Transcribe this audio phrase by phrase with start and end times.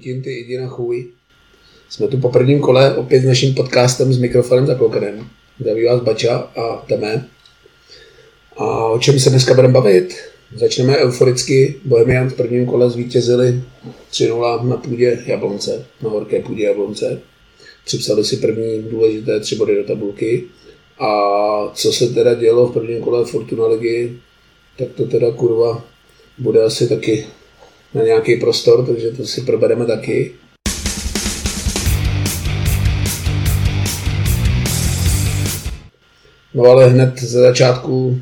[0.00, 1.06] Putin ty jdi na chůj.
[1.88, 5.26] Jsme tu po prvním kole opět s naším podcastem s mikrofonem za klokenem.
[5.60, 7.28] Zdraví vás Bača a Teme.
[8.56, 10.14] A o čem se dneska budeme bavit?
[10.56, 11.74] Začneme euforicky.
[11.84, 13.62] Bohemian v prvním kole zvítězili
[14.12, 17.20] 3-0 na půdě Jablonce, na horké půdě Jablonce.
[17.84, 20.44] Připsali si první důležité tři body do tabulky.
[20.98, 21.10] A
[21.74, 24.12] co se teda dělo v prvním kole Fortuna ligy,
[24.78, 25.84] tak to teda kurva
[26.38, 27.26] bude asi taky
[27.94, 30.32] na nějaký prostor, takže to si probereme taky.
[36.54, 38.20] No ale hned ze začátku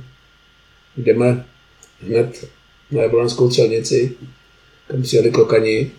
[0.97, 1.45] jdeme
[2.01, 2.45] hned
[2.91, 4.15] na Jablonskou střelnici,
[4.89, 5.91] kam přijeli klokani.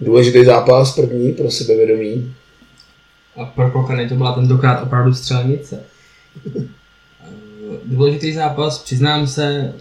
[0.00, 2.34] Důležitý zápas, první pro sebevědomí.
[3.36, 5.84] A pro klokany to byla tentokrát opravdu střelnice.
[7.84, 9.74] Důležitý zápas, přiznám se,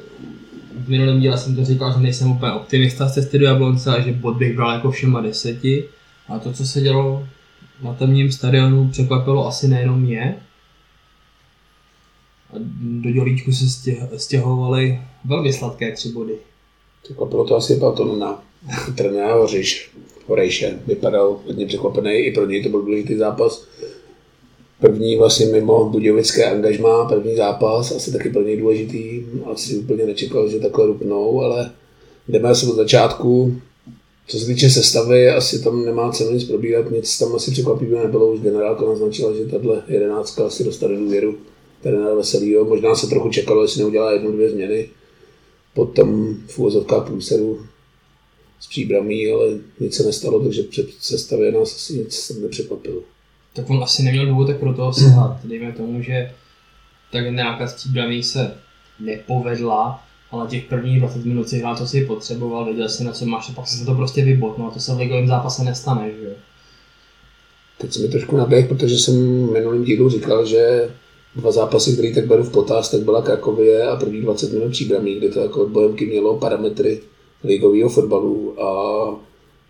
[0.77, 4.01] v minulém díle jsem to říkal, že nejsem úplně optimista z cesty do Jablonce a
[4.01, 5.83] že bod bych bral jako všema deseti.
[6.27, 7.27] A to, co se dělo
[7.81, 10.35] na temním stadionu, překvapilo asi nejenom mě.
[12.53, 16.35] A do dělíčku se stěh- stěhovaly velmi sladké tři body.
[17.03, 18.43] Překvapilo to asi Peltonina.
[18.95, 19.91] Trenér Hořiš,
[20.27, 23.67] Horejše, vypadal hodně překvapený, i pro něj to byl důležitý zápas.
[24.79, 29.23] První vlastně mimo budějovické angažmá, první zápas, asi taky pro něj důležitý.
[29.45, 31.71] Asi úplně nečekal, že takhle rupnou, ale
[32.27, 33.61] jdeme asi od začátku.
[34.27, 38.31] Co se týče sestavy, asi tam nemá cenu nic probírat, nic tam asi překvapivého nebylo.
[38.31, 41.37] Už generálka naznačila, že tahle jedenáctka asi dostane důvěru
[41.83, 42.65] trenéra Veselýho.
[42.65, 44.89] Možná se trochu čekalo, jestli neudělá jednu, dvě změny.
[45.73, 47.59] Potom v úvozovkách průseru
[48.59, 53.01] s příbramí, ale nic se nestalo, takže před sestavě nás asi nic nepřekvapilo.
[53.55, 55.39] Tak on asi neměl důvod tak pro toho sahat.
[55.43, 56.31] Dejme tomu, že
[57.11, 58.53] ta generálka s příbramí se
[58.99, 63.25] nepovedla, ale těch prvních 20 minut si hrál, co si potřeboval, věděl si, na co
[63.25, 66.11] máš, a pak se to prostě vybot, no a to se v ligovém zápase nestane,
[66.11, 66.33] že jo.
[67.77, 70.89] Teď se mi trošku naběh, protože jsem v minulém dílu říkal, že
[71.35, 75.15] dva zápasy, které tak beru v potaz, tak byla Krakově a první 20 minut příbramí,
[75.15, 77.01] kde to jako od Bohemky mělo parametry
[77.43, 78.69] ligového fotbalu a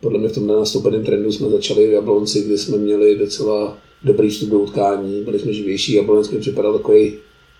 [0.05, 4.29] podle mě v tomhle nastoupeném trendu jsme začali v Jablonci, kde jsme měli docela dobrý
[4.29, 7.13] vstup do utkání, byli jsme živější, Jablonec mi připadal takový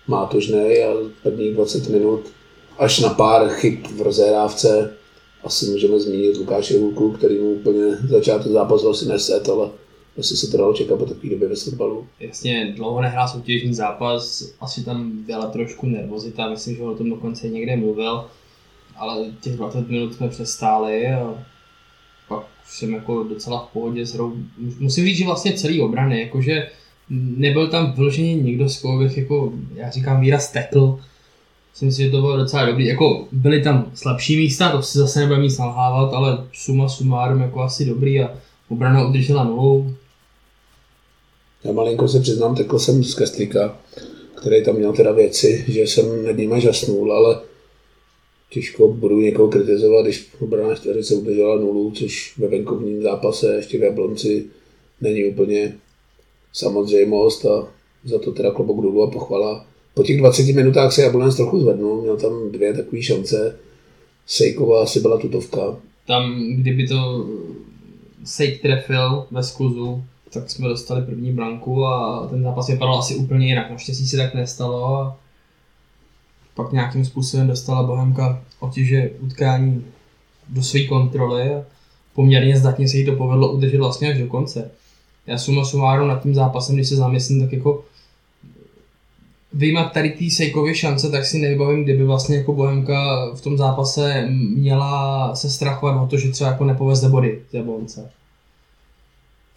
[0.08, 2.20] mátožný a prvních 20 minut
[2.78, 4.96] až na pár chyb v rozehrávce
[5.44, 9.70] asi můžeme zmínit Lukáše Hulku, který mu úplně začátek zápasu asi neset, ale
[10.18, 12.06] asi se to dalo čekat po takové době ve fotbalu.
[12.20, 17.48] Jasně, dlouho nehrál soutěžní zápas, asi tam byla trošku nervozita, myslím, že o tom dokonce
[17.48, 18.24] někde mluvil,
[18.96, 21.46] ale těch 20 minut jsme přestáli a
[22.68, 24.20] jsem jako docela v pohodě s
[24.78, 26.68] Musím říct, že vlastně celý obrany, jakože
[27.10, 30.98] nebyl tam vyloženě někdo, z koho bych jako, já říkám výraz tekl,
[31.76, 32.86] Myslím si, že to bylo docela dobrý.
[32.86, 37.60] Jako byly tam slabší místa, to si zase nebudeme nic nalhávat, ale suma sumárum jako
[37.60, 38.34] asi dobrý a
[38.68, 39.94] obrana udržela nulou.
[41.64, 43.76] Já malinko se přiznám, tekl jsem z Kestlíka,
[44.34, 47.40] který tam měl teda věci, že jsem nad ním žasnul, ale
[48.56, 53.82] těžko budu někoho kritizovat, když obrana čtveřice udržela nulu, což ve venkovním zápase ještě v
[53.82, 54.44] Jablonci
[55.00, 55.74] není úplně
[56.52, 57.68] samozřejmost a
[58.04, 59.66] za to teda klobok dolů a pochvala.
[59.94, 63.58] Po těch 20 minutách se Jablonec trochu zvednul, měl tam dvě takové šance.
[64.26, 65.76] Sejková asi byla tutovka.
[66.06, 67.26] Tam, kdyby to
[68.24, 73.46] Sejk trefil ve skluzu, tak jsme dostali první branku a ten zápas vypadal asi úplně
[73.46, 73.70] jinak.
[73.70, 75.18] Naštěstí se tak nestalo a
[76.56, 79.84] pak nějakým způsobem dostala Bohemka otěže utkání
[80.48, 81.64] do své kontroly a
[82.14, 84.70] poměrně zdatně se jí to povedlo udržet vlastně až do konce.
[85.26, 87.84] Já suma sumáru nad tím zápasem, když se zamyslím, tak jako
[89.52, 94.26] vyjímat tady té Sejkově šance, tak si nevybavím, kdyby vlastně jako Bohemka v tom zápase
[94.56, 98.10] měla se strachovat o to, že třeba jako nepoveze body z Jablonce.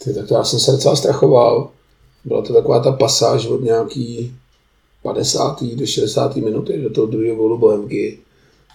[0.04, 1.70] Ty, tak to já jsem se docela strachoval.
[2.26, 4.36] Byla to taková ta pasáž od nějaký
[5.04, 5.64] 50.
[5.64, 6.36] do 60.
[6.36, 8.20] minuty do toho druhého gólu Bohemky.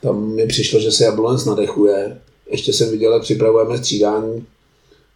[0.03, 2.21] Tam mi přišlo, že se Jablonec nadechuje.
[2.51, 4.47] Ještě jsem viděl, jak připravujeme střídání,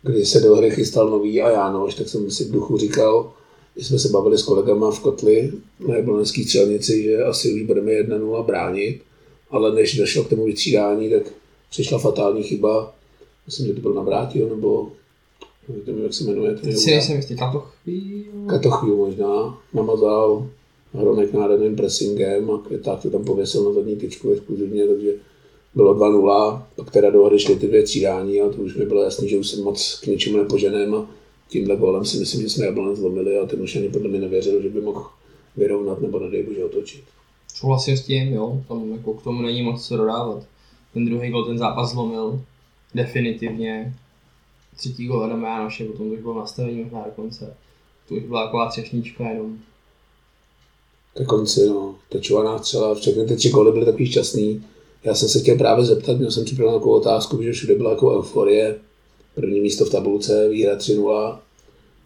[0.02, 3.32] kdy se do hry chystal nový a Jánoš, tak jsem si v duchu říkal,
[3.76, 5.52] my jsme se bavili s kolegama v Kotli
[5.88, 9.02] na Jablonské střelnici, že asi už budeme 1-0 bránit,
[9.50, 11.22] ale než došlo k tomu vystřídání, tak
[11.70, 12.94] přišla fatální chyba.
[13.46, 14.92] Myslím, že to byl Navrátil, nebo
[15.86, 16.54] nevím, jak se jmenuje.
[16.54, 18.24] Teď si nejsem jistý, Katochvíl?
[18.46, 20.46] Katochvíl možná, namazal
[20.94, 25.12] Hronek nádherným pressingem a Květák to tam pověsil na zadní tyčku exkluzivně, takže
[25.74, 29.02] bylo 2-0, pak teda do hry šly ty dvě třídání a to už mi bylo
[29.02, 31.10] jasné, že už jsem moc k něčemu nepoženém a
[31.48, 34.62] tímhle gólem si myslím, že jsme Jablonec zlomili a ten už ani podle mě nevěřil,
[34.62, 35.06] že by mohl
[35.56, 37.04] vyrovnat nebo nedej bože otočit.
[37.54, 40.46] Souhlasím s tím, jo, tam jako k tomu není moc co dodávat.
[40.94, 42.40] Ten druhý gol ten zápas zlomil.
[42.94, 43.94] definitivně.
[44.76, 47.56] Třetí gol Adama Janoše, potom to už bylo nastavení možná do konce.
[48.08, 49.58] To už byla taková třešnička jenom.
[51.16, 54.62] Ke konci, no, tečovaná střela, všechny ty tři góly byly takový šťastný.
[55.04, 58.18] Já jsem se chtěl právě zeptat, měl jsem připravenou takovou otázku, že všude byla jako
[58.18, 58.76] euforie.
[59.34, 61.38] První místo v tabulce, výhra 3-0.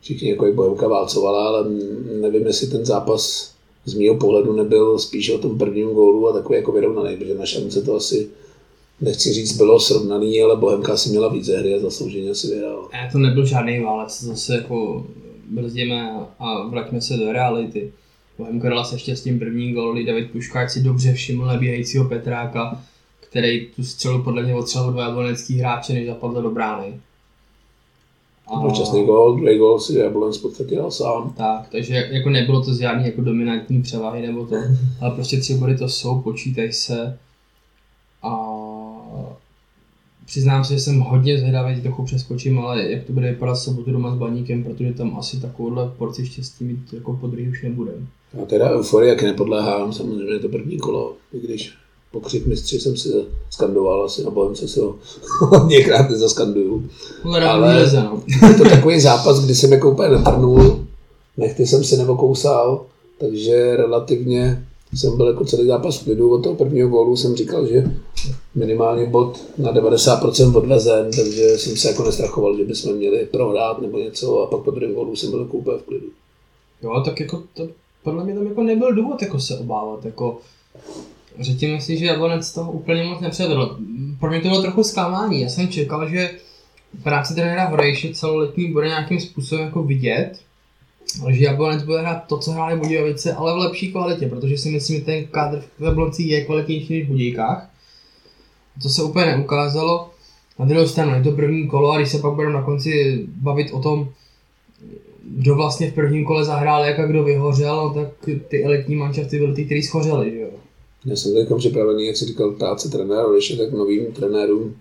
[0.01, 1.65] Všichni jako i Bohemka válcovala, ale
[2.21, 3.53] nevím, jestli ten zápas
[3.85, 7.47] z mého pohledu nebyl spíš o tom prvním gólu a takový jako vyrovnaný, protože na
[7.47, 8.29] šance to asi
[9.01, 12.89] nechci říct, bylo srovnaný, ale Bohemka si měla víc hry a zaslouženě si vyhrál.
[12.93, 15.07] A to nebyl žádný válec, zase jako
[15.51, 17.93] brzdíme a vraťme se do reality.
[18.39, 22.83] Bohemka se ještě s tím prvním gol, kdy David Puškáč si dobře všiml nabíhajícího Petráka,
[23.21, 27.01] který tu střelu podle něj otřel dva jablonský hráče, než zapadl do brány.
[28.49, 31.35] To byl časný gol, druhý gol si Jablonec v podstatě dal sám.
[31.37, 34.57] Tak, takže jako nebylo to z žádný jako dominantní převahy nebo to,
[35.01, 37.19] ale prostě tři body to jsou, počítaj se.
[38.23, 38.49] A
[40.27, 44.15] přiznám se, že jsem hodně zvědavý, trochu přeskočím, ale jak to bude vypadat sobotu doma
[44.15, 48.09] s Baníkem, protože tam asi takovouhle porci štěstí mít jako podruhý už nebudem.
[48.43, 51.73] A teda euforie, jak nepodléhám, samozřejmě je to první kolo, i když
[52.13, 53.09] pokřik mistři jsem si
[53.51, 54.97] skandoval, asi na Bohemce si ho
[55.41, 56.89] hodněkrát nezaskanduju.
[57.49, 58.23] Ale, no.
[58.49, 60.87] je to takový zápas, kdy jsem jako úplně netrnul,
[61.37, 62.87] nechty jsem si nevokousal,
[63.19, 66.31] takže relativně jsem byl jako celý zápas v klidu.
[66.35, 67.85] Od toho prvního gólu jsem říkal, že
[68.55, 73.99] minimálně bod na 90% odvezen, takže jsem se jako nestrachoval, že bychom měli prohrát nebo
[73.99, 76.07] něco a pak po druhém gólu jsem byl jako úplně v klidu.
[76.83, 77.69] Jo, tak jako to,
[78.03, 80.41] podle mě tam jako nebyl důvod jako se obávat, jako
[81.41, 83.79] Řekněme si, že Jablonec toho úplně moc nepředvedl.
[84.21, 85.41] Pro mě to bylo trochu zklamání.
[85.41, 86.31] Já jsem čekal, že
[87.03, 90.41] práce trenéra Horejše celoletní bude nějakým způsobem jako vidět,
[91.31, 94.99] že Jablonec bude hrát to, co hráli Budějovice, ale v lepší kvalitě, protože si myslím,
[94.99, 97.71] že ten kádr v Jablonci je kvalitnější než v Budějkách.
[98.83, 100.11] To se úplně neukázalo.
[100.59, 103.73] Na druhou stranu je to první kolo a když se pak budeme na konci bavit
[103.73, 104.09] o tom,
[105.25, 108.09] kdo vlastně v prvním kole zahrál, jak a kdo vyhořel, no tak
[108.49, 110.31] ty elitní manšafty byly ty, kteří schořeli.
[110.31, 110.49] Že jo?
[111.07, 114.75] Já jsem teď připravený, jak si říkal, práce trenéra, když je tak novým trenérům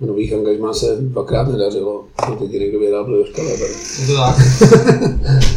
[0.00, 2.04] v nových angažmá se dvakrát nedařilo.
[2.16, 3.68] A teď někdo vyhrál byl Joška Weber.
[4.06, 4.36] To tak.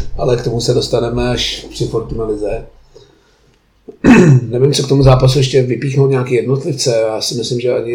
[0.18, 2.66] Ale k tomu se dostaneme až při Fortuna Lize.
[4.48, 7.04] Nevím, co k tomu zápasu ještě vypíchnout nějaký jednotlivce.
[7.08, 7.94] Já si myslím, že ani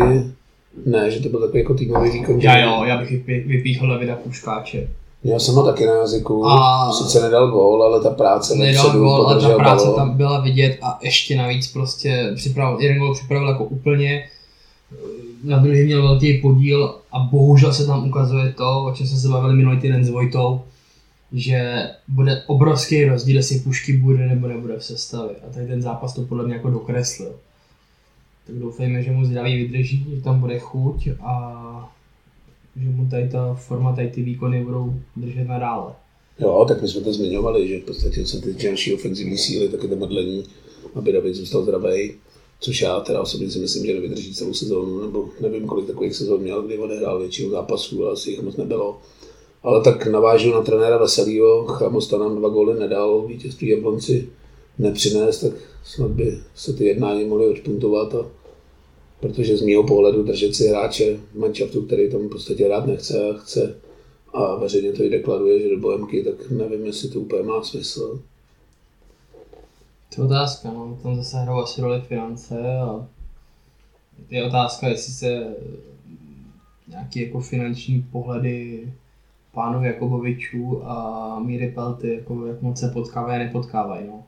[0.85, 2.39] ne, že to byl takový jako týmový výkon.
[2.41, 4.87] Já jo, já bych vypíchl Levida Puškáče.
[5.23, 9.27] Já jsem ho taky na jazyku, a sice nedal gól, ale ta práce nedal gól,
[9.27, 9.95] ale ta práce balo.
[9.95, 14.29] tam byla vidět a ještě navíc prostě připravil, jeden gól připravil jako úplně,
[15.43, 19.27] na druhý měl velký podíl a bohužel se tam ukazuje to, o čem jsme se
[19.27, 20.61] bavili minulý týden s Vojtou,
[21.33, 25.35] že bude obrovský rozdíl, jestli Pušky bude nebo nebude v sestavě.
[25.49, 27.31] A tady ten zápas to podle mě jako dokreslil.
[28.47, 31.89] Tak doufejme, že mu zdraví vydrží, že tam bude chuť a
[32.83, 35.93] že mu tady ta forma, tady ty výkony budou držet nadále.
[36.39, 39.83] Jo, tak my jsme to zmiňovali, že v podstatě co ty naší ofenzivní síly, tak
[39.83, 40.43] je to modlení,
[40.95, 42.13] aby David zůstal zdravý.
[42.59, 46.41] Což já teda osobně si myslím, že nevydrží celou sezónu, nebo nevím, kolik takových sezón
[46.41, 48.97] měl, kdy odehrál většinu zápasů, ale asi jich moc nebylo.
[49.63, 54.29] Ale tak navážu na trenéra Veselýho, Chamosta nám dva góly nedal, vítězství Jablonci
[54.79, 55.53] nepřinést, tak
[55.83, 58.25] snad by se ty jednání mohly odpuntovat a
[59.19, 63.33] protože z mého pohledu držet si hráče manšaftu, který tam v podstatě rád nechce a
[63.37, 63.75] chce
[64.33, 68.21] a veřejně to i deklaruje, že do Bohemky, tak nevím, jestli to úplně má smysl.
[70.15, 70.99] To je otázka, no.
[71.03, 73.07] tam zase hrajou asi roli finance a
[74.29, 75.55] je otázka, jestli se
[76.87, 78.87] nějaké jako finanční pohledy
[79.53, 84.07] pánů Jakobovičů a Míry Pelty, jako jak moc se potkávají a nepotkávají.
[84.07, 84.23] No.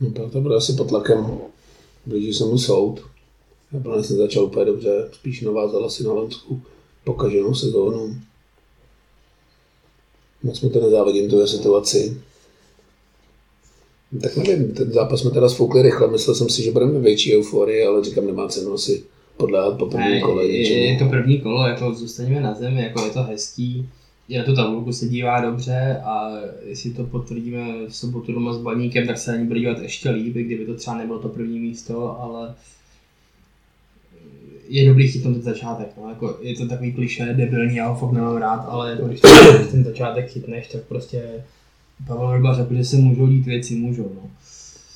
[0.00, 1.38] No, Pelta bude asi pod tlakem,
[2.06, 3.00] blíží se mu soud,
[3.72, 6.60] já jsem začal úplně dobře, spíš navázal si na loňskou
[7.04, 8.16] pokaženou sezónu.
[10.42, 12.22] Moc mi to nezávidím, tu situaci.
[14.22, 17.86] Tak nevím, ten zápas jsme teda sfoukli rychle, myslel jsem si, že budeme větší euforii,
[17.86, 19.04] ale říkám, nemá cenu asi
[19.36, 20.46] podléhat po prvním kole.
[20.46, 23.88] Je, je, to první kolo, jako zůstaneme na zemi, jako je to hezký,
[24.36, 26.32] na tu tabulku se dívá dobře a
[26.64, 30.10] jestli to potvrdíme v sobotu doma s Baníkem, tak se na ní bude dívat ještě
[30.10, 32.54] líp, kdyby to třeba nebylo to první místo, ale
[34.68, 35.88] je dobrý chytnout ten začátek.
[35.96, 36.08] No.
[36.08, 39.20] Jako, je to takový kliše, debilní, já ho fakt nemám rád, ale jako, když
[39.70, 41.44] ten začátek chytneš, tak prostě
[42.06, 44.10] Pavel Vrba řekl, že se můžou dít věci, můžou.
[44.14, 44.30] No.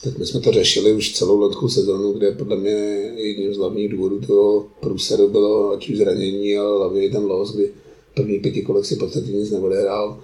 [0.05, 2.71] Tak my jsme to řešili už celou loňskou sezónu, kde podle mě
[3.17, 7.71] jedním z hlavních důvodů toho průseru bylo ať už zranění, ale hlavně ten los, kdy
[8.15, 10.21] první pěti kolek si podstatě nic neodehrál.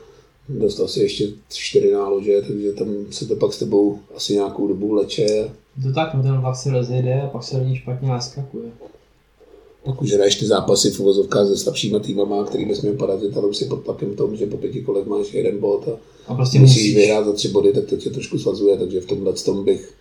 [0.48, 4.92] Dostal si ještě čtyři nálože, takže tam se to pak s tebou asi nějakou dobu
[4.92, 5.50] leče.
[5.82, 8.70] To tak, no ten vlak se rozjede a pak se do ní špatně naskakuje.
[9.88, 13.56] Pak už hraješ ty zápasy v uvozovkách se slabšíma týmama, který nesmí parazit, ale už
[13.56, 16.76] si pod tlakem tom, že po pěti kolech máš jeden bod a, A prostě musíš
[16.76, 16.96] musíš.
[16.96, 19.94] vyhrát za tři body, tak to tě trošku svazuje, takže v tomhle tom bych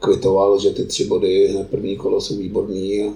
[0.00, 3.12] kvitoval, že ty tři body hned první kolo jsou výborný a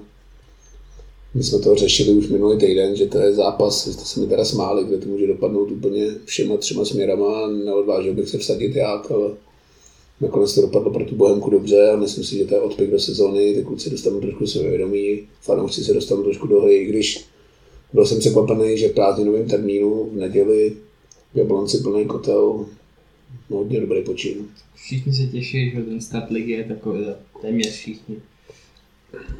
[1.34, 4.44] my jsme to řešili už minulý týden, že to je zápas, to se mi teda
[4.44, 9.30] smáli, kde to může dopadnout úplně všema třema směrama, neodvážil bych se vsadit jak, ale
[10.20, 12.98] nakonec to dopadlo pro tu Bohemku dobře a myslím si, že to je odpěk do
[12.98, 17.24] sezóny, ty kluci dostanou trošku svědomí, fanoušci se dostanou trošku do hry, i když
[17.92, 20.76] byl jsem překvapený, že v prázdninovém termínu v neděli
[21.34, 22.66] v Jablonci plný kotel,
[23.50, 24.48] no, hodně dobrý počin.
[24.74, 27.04] Všichni se těší, že ten start ligy je takový,
[27.40, 28.16] téměř všichni.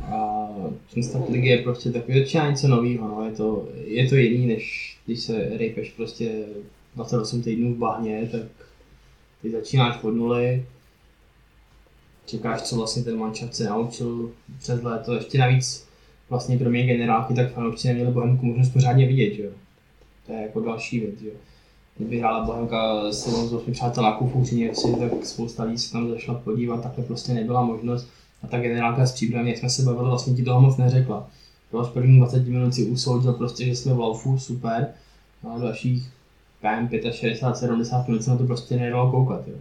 [0.02, 0.48] A
[0.94, 3.24] ten start ligy je prostě takový, začíná něco nového, no.
[3.24, 6.44] je, to, je to jiný, než když se rejpeš prostě
[6.96, 8.67] 28 týdnů v bahně, tak
[9.42, 10.66] ty začínáš od nuly,
[12.26, 15.88] čekáš, co vlastně ten manšaft se naučil přes léto, ještě navíc
[16.30, 19.50] vlastně pro mě generálky, tak fanoušci neměli Bohemku možnost pořádně vidět, že jo.
[20.26, 21.32] To je jako další věc, jo.
[21.96, 26.34] Kdyby hrála Bohemka s s osmi přáteláků v Úřiněvsi, tak spousta lidí se tam zašla
[26.34, 28.08] podívat, takhle prostě nebyla možnost.
[28.42, 31.30] A ta generálka s příběhem, jak jsme se bavili, vlastně ti toho moc neřekla.
[31.72, 34.88] Jo, z první 20 minut si usoudil prostě, že jsme v laufu, super.
[35.44, 36.10] No a dalších
[36.60, 39.54] PM 65, 70 minut se na to prostě nedalo koukat, jo.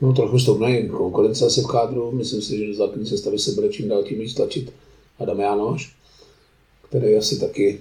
[0.00, 3.68] No trochu stoupne konkurence asi v kádru, myslím si, že do základní sestavy se bude
[3.68, 4.72] čím dál tím víc tlačit
[5.18, 5.94] Adam Jánoš,
[6.88, 7.80] který asi taky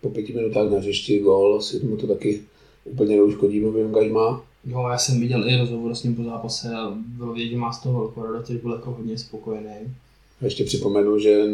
[0.00, 2.42] po pěti minutách na hřišti gól, asi mu to taky
[2.84, 4.44] úplně neuškodí novým angažmá.
[4.64, 7.72] Jo, já jsem viděl i rozhovor s ním po zápase a bylo vidět, že má
[7.72, 9.94] z toho velkou radost, byl jako hodně spokojený.
[10.40, 11.44] A ještě připomenu, že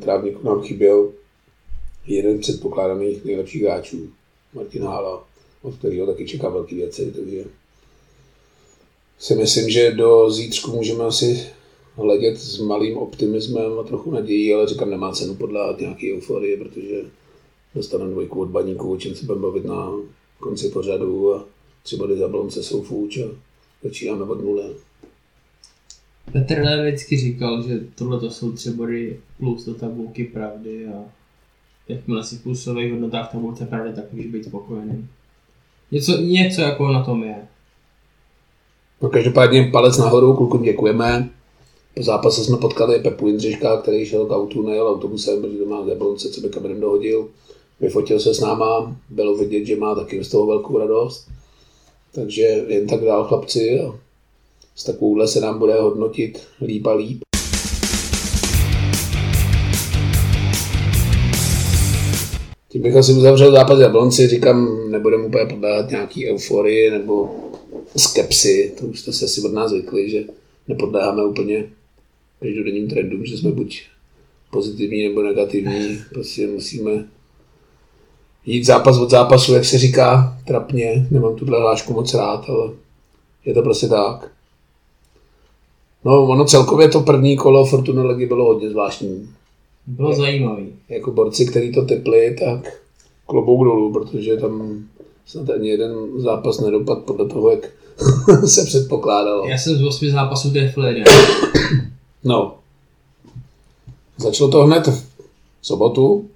[0.00, 1.12] trávníku nám chyběl
[2.06, 4.10] jeden předpokládaných nejlepších hráčů,
[4.54, 5.24] Martin Hala,
[5.62, 7.44] od kterého taky čeká velké věci, takže
[9.18, 11.46] si myslím, že do zítřku můžeme asi
[11.94, 17.02] hledět s malým optimismem a trochu nadějí, ale říkám, nemá cenu podléhat nějaký euforii, protože
[17.74, 19.92] dostaneme dvojku od baníku, o čem se budeme bavit na
[20.38, 21.44] konci pořadu a
[21.82, 23.28] tři body za blonce jsou fůč a
[23.82, 24.62] začínáme od nuly.
[26.32, 31.04] Petr Lé vždycky říkal, že tohle to jsou tři body plus do tabulky pravdy a
[31.88, 35.08] jakmile si v plusových hodnotách tabulce pravdy, tak můžeš být spokojený.
[35.90, 37.36] Něco, něco jako na tom je.
[39.02, 41.30] No každopádně palec nahoru, klukům děkujeme.
[41.94, 45.82] Po zápase jsme potkali Pepu Jindřiška, který šel k autu, nejel autobusem, protože to má
[45.82, 47.28] v Jablonce, co by kamerem dohodil.
[47.80, 51.28] Vyfotil se s náma, bylo vidět, že má taky z toho velkou radost.
[52.12, 53.80] Takže jen tak dál chlapci
[54.76, 57.25] s takovouhle se nám bude hodnotit líp a líp.
[62.76, 67.34] Tím bych asi uzavřel zápas Jablonci, říkám, nebudeme úplně podléhat nějaký euforii nebo
[67.96, 70.24] skepsy, to už jste se asi od nás zvykli, že
[70.68, 71.64] nepodléháme úplně
[72.40, 73.82] každodenním trendům, že jsme buď
[74.50, 77.04] pozitivní nebo negativní, prostě musíme
[78.46, 82.72] jít zápas od zápasu, jak se říká, trapně, nemám tuhle hlášku moc rád, ale
[83.44, 84.30] je to prostě tak.
[86.04, 89.28] No, ono celkově to první kolo Fortuna Legy bylo hodně zvláštní.
[89.86, 90.72] Bylo zajímavý.
[90.88, 92.80] Jako borci, kteří to typli, tak
[93.26, 94.84] klobouk dolů, protože tam
[95.26, 97.72] snad ani jeden zápas nedopad podle toho, jak
[98.46, 99.48] se předpokládalo.
[99.48, 101.04] Já jsem z 8 zápasů jeden.
[102.24, 102.54] No.
[104.18, 105.04] Začalo to hned v
[105.62, 106.28] sobotu.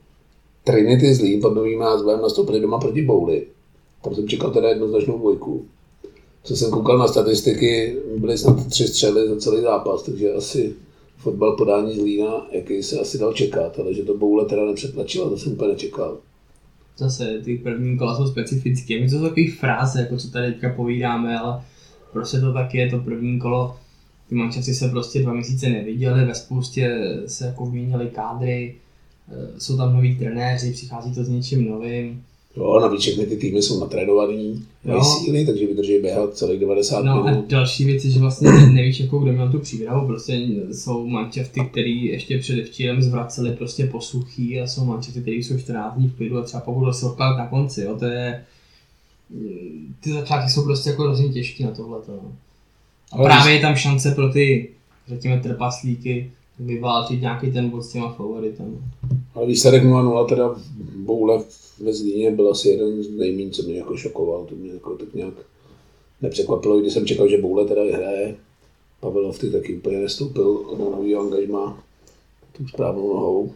[0.64, 3.46] Trinity Zlín pod novým názvem nastoupili doma proti Bouly.
[4.04, 5.64] Tam jsem čekal teda jednoznačnou dvojku.
[6.44, 10.74] Co jsem koukal na statistiky, byly snad tři střely za celý zápas, takže asi
[11.20, 15.38] fotbal podání Zlína, jaký se asi dal čekat, ale že to Boule teda nepřetlačila, to
[15.38, 16.18] jsem úplně nečekal.
[16.96, 19.00] Zase ty první kola jsou specifické.
[19.00, 21.62] My to jsou takový fráze, jako co tady teďka povídáme, ale
[22.12, 23.76] prostě to tak je, to první kolo.
[24.28, 28.74] Ty mančaci se prostě dva měsíce neviděli, ve spoustě se jako vyměnili kádry,
[29.28, 32.24] eh, jsou tam noví trenéři, přichází to s něčím novým.
[32.56, 37.12] Jo, navíc všechny ty týmy jsou natrénovaný, mají síly, takže vydrží běhat celých 90 No
[37.12, 37.46] a minut.
[37.48, 40.34] další věc je, že vlastně ne- nevíš, jako kdo měl tu přípravu, prostě
[40.72, 46.08] jsou mančafty, který ještě předevčírem zvraceli prostě posuchý a jsou mančafty, který jsou 14 dní
[46.08, 48.44] v klidu a třeba pokud se odkládat na konci, jo, to je
[50.00, 51.98] ty začátky jsou prostě jako hrozně těžký na tohle.
[51.98, 54.68] A Ale právě je tam šance pro ty,
[55.08, 58.70] řekněme, trpaslíky vyválčit nějaký ten bod s těma favoritama.
[59.34, 60.50] Ale výsledek 0-0 teda
[60.96, 61.42] Boule
[61.80, 64.44] ve Zlíně byl asi jeden z nejméně, co mě jako šokoval.
[64.44, 65.34] To mě jako tak nějak
[66.22, 68.36] nepřekvapilo, když jsem čekal, že Boule teda vyhraje.
[69.00, 71.84] Pavelov ty taky úplně nestoupil na nový angažma
[72.58, 73.52] tou správnou nohou.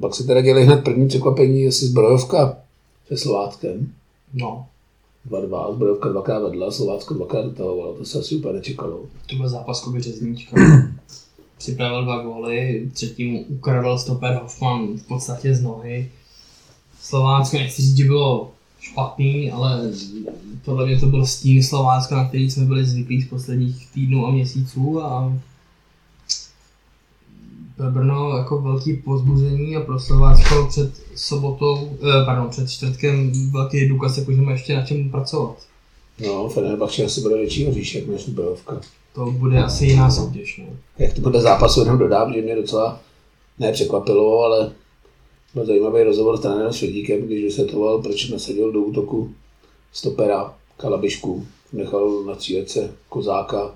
[0.00, 2.58] Pak se teda děli hned první překvapení, jestli zbrojovka
[3.08, 3.92] se Slováckem.
[4.34, 4.66] No,
[5.30, 9.06] 2-2, zbrojovka dvakrát vedla, Slovácko dvakrát dotahovalo, to se asi úplně nečekalo.
[9.30, 10.56] to byl zápas Kuby Řezníčka.
[11.62, 16.10] připravil dva góly, třetím ukradl stoper Hoffman v podstatě z nohy.
[17.00, 18.50] Slovácko nechci říct, že bylo
[18.80, 19.90] špatný, ale
[20.64, 24.30] podle mě to byl stín Slovácka, na který jsme byli zvyklí z posledních týdnů a
[24.30, 25.38] měsíců a
[27.76, 33.88] pro Brno jako velký pozbuzení a pro Slovácko před sobotou, eh, pardon, před čtvrtkem velký
[33.88, 35.56] důkaz, jako že ještě na čem pracovat.
[36.26, 38.80] No, Fenerbahce asi bude větší hříšek než Bojovka.
[39.14, 40.58] To bude asi jiná soutěž.
[40.58, 40.76] No.
[40.98, 43.00] Jak to bude zápasu, jenom dodám, že mě docela
[43.58, 44.72] nepřekvapilo, ale
[45.54, 49.34] byl zajímavý rozhovor s trenérem Švedíkem, když vysvětloval, proč nasadil do útoku
[49.92, 51.46] stopera Kalabišku.
[51.72, 53.74] Nechal na cílece Kozáka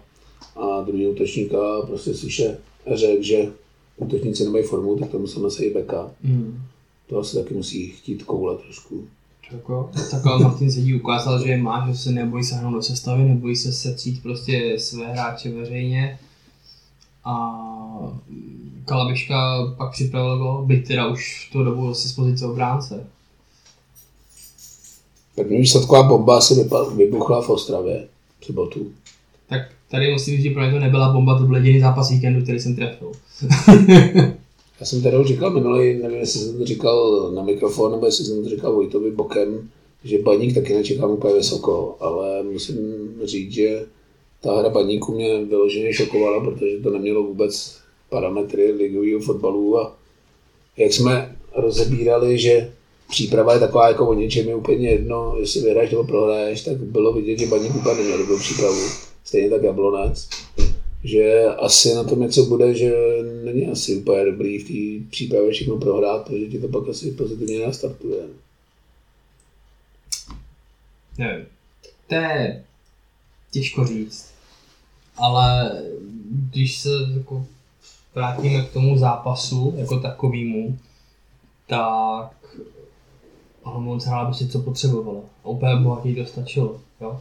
[0.56, 2.58] a druhý útočníka prostě slyše
[2.94, 3.52] řekl, že
[3.96, 6.10] útočníci nemají formu, tak to musel nasadit beka.
[6.22, 6.62] Mm.
[7.06, 9.08] To asi taky musí chtít koule trošku.
[9.52, 13.56] Jako, takhle Martin Sedí ukázal, že je má, že se nebojí sáhnout do sestavy, nebojí
[13.56, 16.18] se setřít prostě své hráče veřejně.
[17.24, 17.60] A
[18.84, 23.06] Kalabiška pak připravil go, byť teda už v tu dobu asi z pozice obránce.
[25.34, 28.08] První výsledková bomba asi vybuchla v Ostravě
[28.40, 28.86] v sobotu.
[29.48, 29.60] Tak
[29.90, 32.60] tady musím říct, že pro mě to nebyla bomba, to byl jediný zápas víkendu, který
[32.60, 33.12] jsem trefil.
[34.80, 38.24] Já jsem tady už říkal minulý, nevím, jestli jsem to říkal na mikrofon, nebo jestli
[38.24, 39.68] jsem to říkal Vojtovi bokem,
[40.04, 42.76] že baník taky nečekám úplně vysoko, ale musím
[43.24, 43.86] říct, že
[44.40, 47.76] ta hra baníku mě vyloženě šokovala, protože to nemělo vůbec
[48.10, 49.96] parametry ligového fotbalu a
[50.76, 52.70] jak jsme rozebírali, že
[53.08, 57.12] příprava je taková jako o něčem je úplně jedno, jestli vyhraješ nebo prohraješ, tak bylo
[57.12, 58.82] vidět, že baník úplně neměl dobrou přípravu.
[59.24, 60.28] Stejně tak Jablonec
[61.06, 62.94] že asi na tom něco bude, že
[63.44, 67.66] není asi úplně dobrý v té přípravě všechno prohrát, protože ti to pak asi pozitivně
[67.66, 68.22] nastartuje.
[71.18, 71.46] Nevím.
[72.06, 72.64] To je
[73.50, 74.30] těžko říct.
[75.16, 75.72] Ale
[76.30, 77.46] když se jako
[78.14, 80.78] vrátíme k tomu zápasu jako takovému,
[81.66, 82.32] tak
[83.62, 85.20] Olomouc hrála prostě co potřebovala.
[85.44, 86.80] A úplně bohatý to stačilo.
[87.00, 87.20] Jo?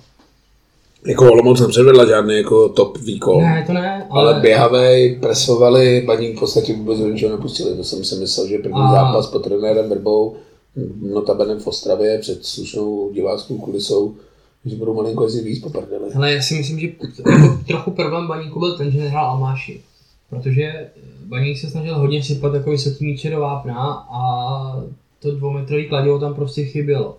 [1.05, 3.43] Jako Olomouc nepředvedla žádný jako top výkon.
[3.43, 7.77] Ne, to ne, Ale, ale, běhavej, presovali, baník v podstatě vůbec do ničeho nepustili.
[7.77, 10.35] To jsem si myslel, že první A- zápas pod trenérem Verbou,
[11.01, 14.15] notabene v Ostravě, před slušnou diváckou kulisou,
[14.65, 16.13] že budou malinko jezdit víc po prdeli.
[16.15, 17.07] Ale já si myslím, že jako
[17.67, 19.81] trochu problém Baníku byl ten, že nehrál Amáši.
[20.29, 20.89] Protože
[21.25, 24.21] Baník se snažil hodně sypat jako vysoký míče do vápna a
[25.19, 27.17] to dvoumetrový kladivo tam prostě chybělo.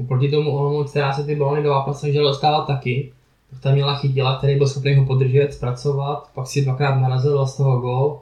[0.00, 3.12] Oproti tomu Olomouc, která se ty balony do vápna snažila dostávat taky,
[3.50, 7.56] tak tam měla chytila, který byl schopný ho podržet, zpracovat, pak si dvakrát narazil, z
[7.56, 8.18] toho gol.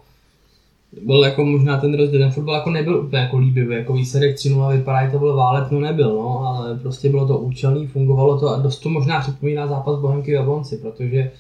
[1.02, 4.76] Byl jako možná ten rozdíl, ten fotbal jako nebyl úplně jako líbivý, jako výsledek 3-0
[4.76, 8.48] vypadá, že to byl válec, no nebyl, no, ale prostě bylo to účelný, fungovalo to
[8.48, 11.30] a dost to možná připomíná zápas Bohemky v Jablonci, protože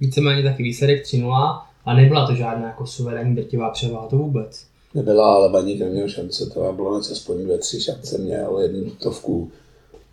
[0.00, 4.67] víceméně taky výsledek 3-0 a nebyla to žádná jako suverénní drtivá převaha, to vůbec.
[4.94, 9.50] Nebyla, ale baník neměl šance, to Jablonec aspoň dvě, tři šance měl, jednu tutovku.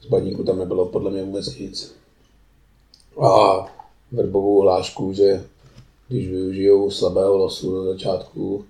[0.02, 1.96] Z baníku tam nebylo podle mě vůbec nic.
[3.22, 3.66] A
[4.12, 5.44] verbovou hlášku, že
[6.08, 8.66] když využijou slabého losu na začátku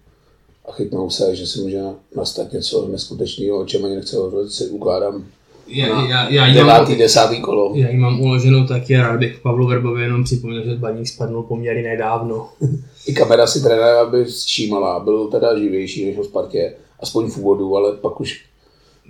[0.66, 1.82] a chytnou se, že si může
[2.16, 5.26] nastat něco neskutečného, o čem ani nechce hovořit, si ukládám
[5.68, 7.72] Já, já, já, jí mám, devátý, desátý kolo.
[7.76, 11.44] já jí mám uloženou taky a rád bych Pavlu Verbovi jenom připomněl, že Baník spadnul
[11.44, 12.50] poměrně nedávno.
[13.08, 17.78] I kamera si trenéra by všímala, byl teda živější než v Spartě, aspoň v úvodu,
[17.78, 18.46] ale pak už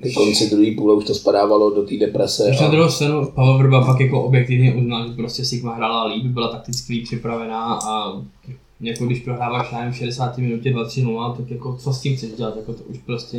[0.04, 2.44] ke konci druhé půle už to spadávalo do té deprese.
[2.48, 6.06] Když na A, druhou stranu Pavel Vrba pak jako objektivně uznal, že prostě Sigma hrála
[6.06, 8.22] líp, byla takticky líp připravená a
[8.82, 10.38] jako když prohráváš v 60.
[10.38, 13.38] minutě 2-3-0, tak jako co s tím chceš dělat, jako to už prostě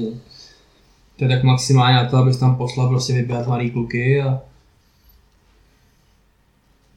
[1.16, 4.40] to je tak maximálně na to, abys tam poslal prostě vybírat mladý kluky a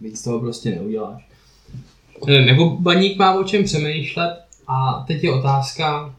[0.02, 1.30] víc toho prostě neuděláš.
[2.28, 6.16] Nevím, jako baník má o čem přemýšlet a teď je otázka,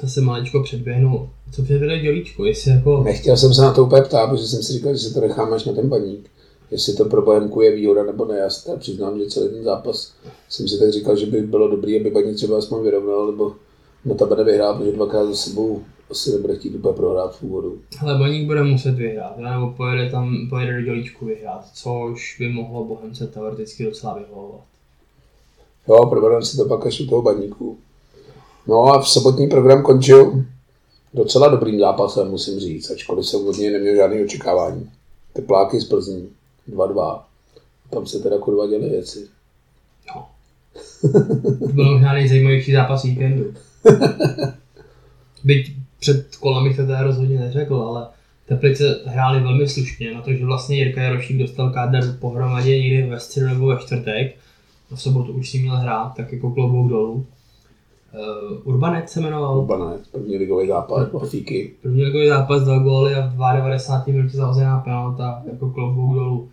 [0.00, 3.02] zase maličko předběhnu, co předvede dělíčko, jestli jako...
[3.02, 5.52] Nechtěl jsem se na to úplně ptát, protože jsem si říkal, že si to nechám
[5.52, 6.30] až na ten baník.
[6.70, 10.14] Jestli to pro Bohemku je výhoda nebo ne, já si přiznám, že celý ten zápas
[10.48, 13.54] jsem si tak říkal, že by bylo dobré, aby baník třeba aspoň vyrovnal, nebo
[14.04, 15.82] na tabene vyhrál, protože dvakrát za sebou
[16.14, 17.78] asi nebude chtít úplně prohrát v úvodu.
[18.00, 22.84] Ale Baník bude muset vyhrát, nebo pojede tam, pojede do dělíčku vyhrát, což by mohlo
[22.84, 24.60] Bohemce teoreticky docela vyhovovat.
[25.88, 27.78] Jo, probereme si to pak až u toho baníku.
[28.68, 30.44] No a v sobotní program končil
[31.14, 34.90] docela dobrým zápasem, musím říct, ačkoliv jsem od něj neměl žádné očekávání.
[35.32, 36.28] Tepláky z Plzní,
[36.70, 37.20] 2-2.
[37.90, 39.28] Tam se teda kurva děly věci.
[40.14, 40.26] No.
[41.58, 43.54] To byl možná nejzajímavější zápas víkendu.
[45.44, 45.73] Byť
[46.04, 48.06] před kolem bych to teda rozhodně neřekl, ale
[48.46, 53.20] Teplice hráli velmi slušně na to, že vlastně Jirka Jarošík dostal kádr pohromadě někdy ve
[53.20, 54.36] středu nebo ve čtvrtek.
[54.92, 57.12] A v sobotu už si měl hrát, tak jako klobouk dolů.
[57.14, 59.58] Uh, Urbanec se jmenoval.
[59.58, 61.72] Urbanec, první ligový zápas, Bafíky.
[61.82, 64.16] První ligový zápas, dva góly a v 92.
[64.16, 66.48] minutě zahozená penalta, jako klobouk dolů.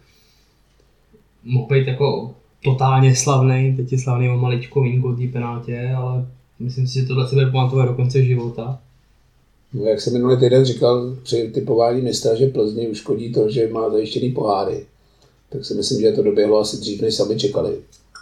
[1.43, 6.25] Mohl být jako totálně slavný, teď je slavný o maličko výjimku té penaltě, ale
[6.59, 8.79] myslím si, že tohle se bude pamatovat do konce života.
[9.73, 13.89] No, jak jsem minulý týden říkal při typování města, že Plzni uškodí to, že má
[13.89, 14.85] zajištěný poháry,
[15.49, 17.77] tak si myslím, že to doběhlo asi dřív, než sami čekali.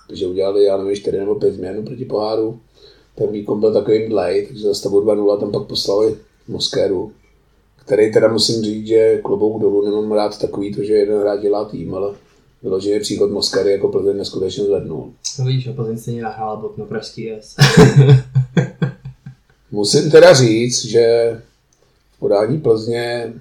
[0.08, 2.60] Takže udělali, já nevím, 4 nebo 5 změn proti poháru.
[3.16, 6.16] Ten výkon byl takový mdlej, takže za stavu 2-0 tam pak poslali
[6.48, 7.12] Moskéru,
[7.86, 11.66] který teda musím říct, že klobou dolů nemám rád takový to, že jeden rád dělá
[11.66, 12.16] tým, ale
[12.64, 15.14] vyloženě příchod Moskery jako Plzeň neskutečně zvednul.
[15.40, 17.56] No víš, a Plzeň stejně nahrála bod na Pražský S.
[19.72, 21.36] Musím teda říct, že
[22.16, 23.34] v podání Plzně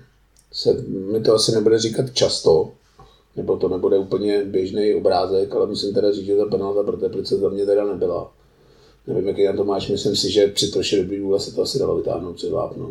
[0.52, 0.72] se
[1.12, 2.70] mi to asi nebude říkat často,
[3.36, 7.36] nebo to nebude úplně běžný obrázek, ale musím teda říct, že ta penalta pro Teplice
[7.36, 8.30] za mě teda nebyla.
[9.06, 11.78] Nevím, jaký na to máš, myslím si, že při troši dobrý vůle se to asi
[11.78, 12.90] dalo vytáhnout před vápno.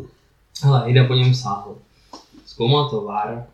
[0.62, 1.76] Hele, jde po něm sáhl.
[2.46, 3.46] Zkoumal to VAR.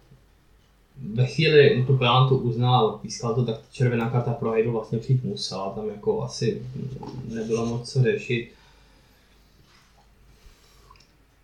[1.14, 5.24] Ve chvíli, tu penaltu uznal a odpískal to, tak červená karta pro Hejdu vlastně přijít
[5.24, 5.70] musela.
[5.70, 6.62] Tam jako asi
[7.28, 8.50] nebylo moc co řešit.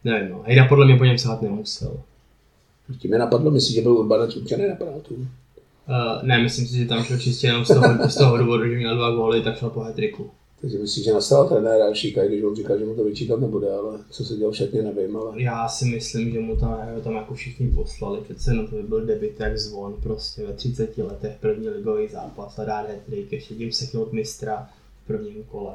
[0.04, 0.42] Nevím, no.
[0.46, 2.00] Hejda podle mě po něm sát nemusel.
[2.98, 5.14] Tím mě napadlo, myslíš, že byl Urbanec určený na penaltu?
[5.14, 8.76] Uh, ne, myslím si, že tam šel čistě jenom z toho, z toho důvodu, že
[8.76, 10.30] měl dva góly, tak šel po hetriku.
[10.60, 13.72] Takže myslíš, že nastal trenér a šíka, když on říkal, že mu to vyčítat nebude,
[13.72, 15.42] ale co se dělal všetně, nevím, ale...
[15.42, 19.06] Já si myslím, že mu tam, tam jako všichni poslali, přece no to by byl
[19.06, 23.72] debit jak zvon, prostě ve 30 letech první ligový zápas a dát hetrik, ještě tím
[23.72, 24.68] seknout mistra
[25.04, 25.72] v prvním kole.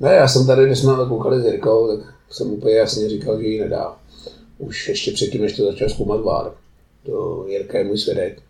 [0.00, 3.46] Ne, já jsem tady, když jsme koukali s Jirkou, tak jsem úplně jasně říkal, že
[3.46, 3.96] ji nedá.
[4.58, 6.52] Už ještě předtím, než to začal zkoumat VAR.
[7.06, 8.42] To Jirka je můj svědek.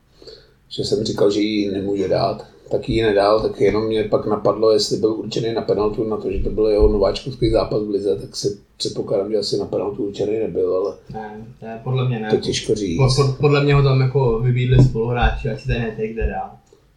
[0.69, 4.73] Že jsem říkal, že ji nemůže dát tak ji nedal, tak jenom mě pak napadlo,
[4.73, 8.17] jestli byl určený na penaltu na to, že to byl jeho nováčkovský zápas v Lize,
[8.17, 12.31] tak si předpokládám, že asi na penaltu určený nebyl, ale ne, ne, podle mě ne.
[12.31, 12.99] To těžko říct.
[12.99, 16.51] Po, podle mě ho tam jako vybídli spoluhráči, ať si ten netek jde dál.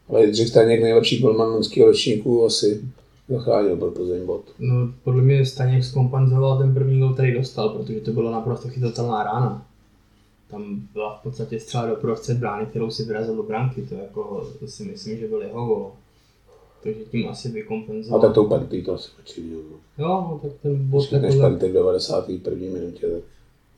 [0.10, 2.82] Ale Jindřich Staněk, nejlepší golman loňského ročníku, asi
[3.30, 4.42] zachránil pro Plzeň bod.
[4.60, 9.24] No, podle mě Staněk zkompenzoval ten první gol, který dostal, protože to byla naprosto chytatelná
[9.24, 9.68] rána
[10.52, 14.48] tam byla v podstatě střela do prostřed brány, kterou si vyrazil do branky, to, jako,
[14.60, 15.92] to si myslím, že byl jeho gol.
[16.84, 18.20] Takže tím asi vykompenzoval.
[18.20, 19.42] A tak to penty to asi určitě.
[19.98, 21.40] Jo, no, tak ten bod Než jako...
[21.40, 22.80] penty v 91.
[22.80, 23.24] minutě, tak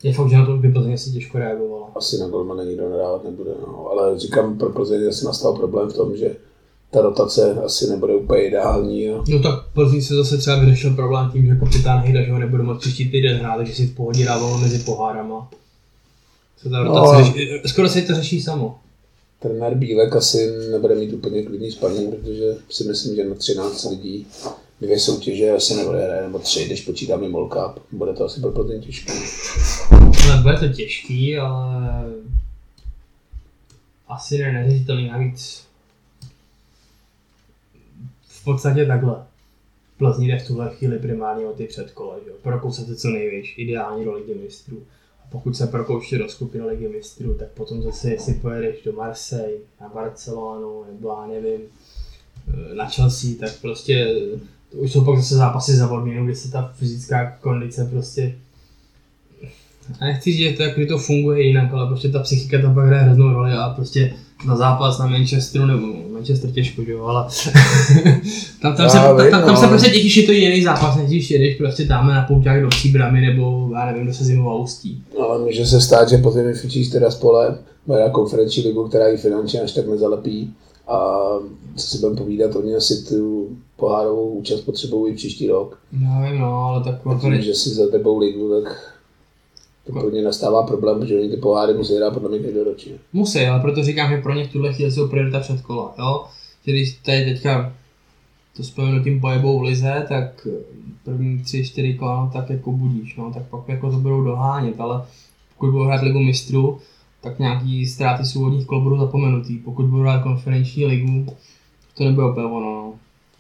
[0.03, 1.91] je fakt, že na to by Plzeň asi těžko reagovala.
[1.95, 3.87] Asi na golmana nikdo nadávat nebude, no.
[3.89, 6.35] ale říkám, pro Plzeň asi nastal problém v tom, že
[6.91, 9.03] ta rotace asi nebude úplně ideální.
[9.03, 9.23] Jo.
[9.29, 12.63] No tak Plzeň se zase třeba vyřešil problém tím, že kapitán Hejda, že ho nebude
[12.63, 15.49] moct příští týden hrát, takže si v pohodě dával mezi pohárama.
[16.57, 18.79] Se ta rotace no, řeší, skoro se to řeší samo.
[19.39, 24.27] Trenér Bílek asi nebude mít úplně klidný spaní, protože si myslím, že na 13 lidí
[24.81, 27.83] dvě soutěže asi nebude hrát, nebo tři, když počítáme Mall Cup.
[27.91, 29.13] Bude to asi pro ten těžký.
[30.27, 32.03] No, bude to těžký, ale
[34.07, 35.68] asi ne neřešitelný navíc.
[38.53, 39.15] Podstatě takhle.
[39.97, 42.35] Plzni jde v tuhle chvíli primárně o ty předkole, že jo?
[42.43, 44.83] Prokousat se co nejvíc, ideální do ligy mistrů
[45.31, 49.89] pokud se propouště do skupiny ligy mistrů, tak potom zase, jestli pojedeš do Marseille, na
[49.89, 51.61] Barcelonu, nebo já nevím,
[52.47, 54.15] eh, na Chelsea, tak prostě
[54.71, 58.35] to už jsou pak zase zápasy za odměnu, kde se ta fyzická kondice prostě
[59.99, 62.85] a nechci říct, že to, jak to funguje jinak, ale prostě ta psychika tam pak
[62.85, 64.13] hraje hroznou roli a prostě
[64.45, 67.23] na zápas na Manchesteru, nebo Manchester těžko, že jo, ale
[68.61, 69.69] tam, tam, se, vím, tam, tam, se no.
[69.69, 73.21] prostě těšíš, je to jiný zápas, než když jedeš prostě dáme na pouťák do Příbramy
[73.21, 75.03] nebo já nevím, do se zimová ústí.
[75.21, 79.61] Ale může se stát, že potom vyfičíš teda spole, má konferenční ligu, která ji finančně
[79.61, 80.53] až tak nezalepí
[80.87, 81.23] a
[81.75, 85.77] co si budeme povídat, oni asi tu pohárovou účast potřebují příští rok.
[86.01, 87.21] Já vím, no, ale tak...
[87.21, 88.93] Tím, že si za tebou ligu, tak
[89.93, 92.93] to pro ně nastává problém, protože oni ty poháry musí hrát podle mě každoročně.
[93.13, 96.25] Musí, ale proto říkám, že pro ně v tuhle chvíli jsou priorita před kola, jo?
[96.63, 97.73] Když tady teďka
[98.57, 100.47] to spojíme tím pojebou v lize, tak
[101.03, 104.79] první tři, čtyři kola, no, tak jako budíš, no, tak pak jako to budou dohánět,
[104.79, 105.01] ale
[105.57, 106.79] pokud budou hrát ligu mistrů,
[107.21, 109.57] tak nějaký ztráty svobodních kol budou zapomenutý.
[109.57, 111.25] Pokud budou hrát konferenční ligu,
[111.97, 112.93] to nebude úplně ono, no.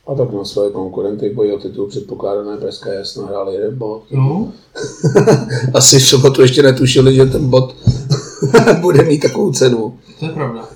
[0.09, 4.03] A tak na své konkurenty bojí o titul předpokládané Pražské jasno hráli jeden bod.
[4.11, 4.51] No.
[5.73, 7.75] Asi v sobotu ještě netušili, že ten bod
[8.81, 9.97] bude mít takovou cenu.
[10.19, 10.69] To je pravda.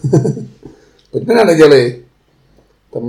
[1.11, 2.03] Pojďme na neděli.
[2.93, 3.03] Tam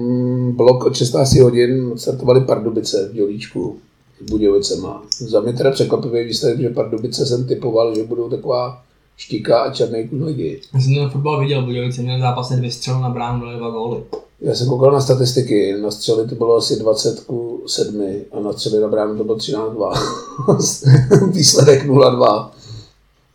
[0.53, 3.77] blok od 16 hodin startovali Pardubice v Dělíčku
[4.21, 5.03] s Budějovicema.
[5.19, 8.83] Za mě teda překvapivý výsledek, že Pardubice jsem typoval, že budou taková
[9.17, 10.61] štíka a černý kus ligy.
[10.75, 14.03] Já jsem ten fotbal viděl, Budějovice měl zápasně dvě střely na bránu, dali dva góly.
[14.45, 18.53] Já jsem koukal na statistiky, na střely to bylo asi 20 ku 7 a na
[18.53, 21.31] střely na bránu to bylo 13-2.
[21.33, 22.51] Výsledek 0-2.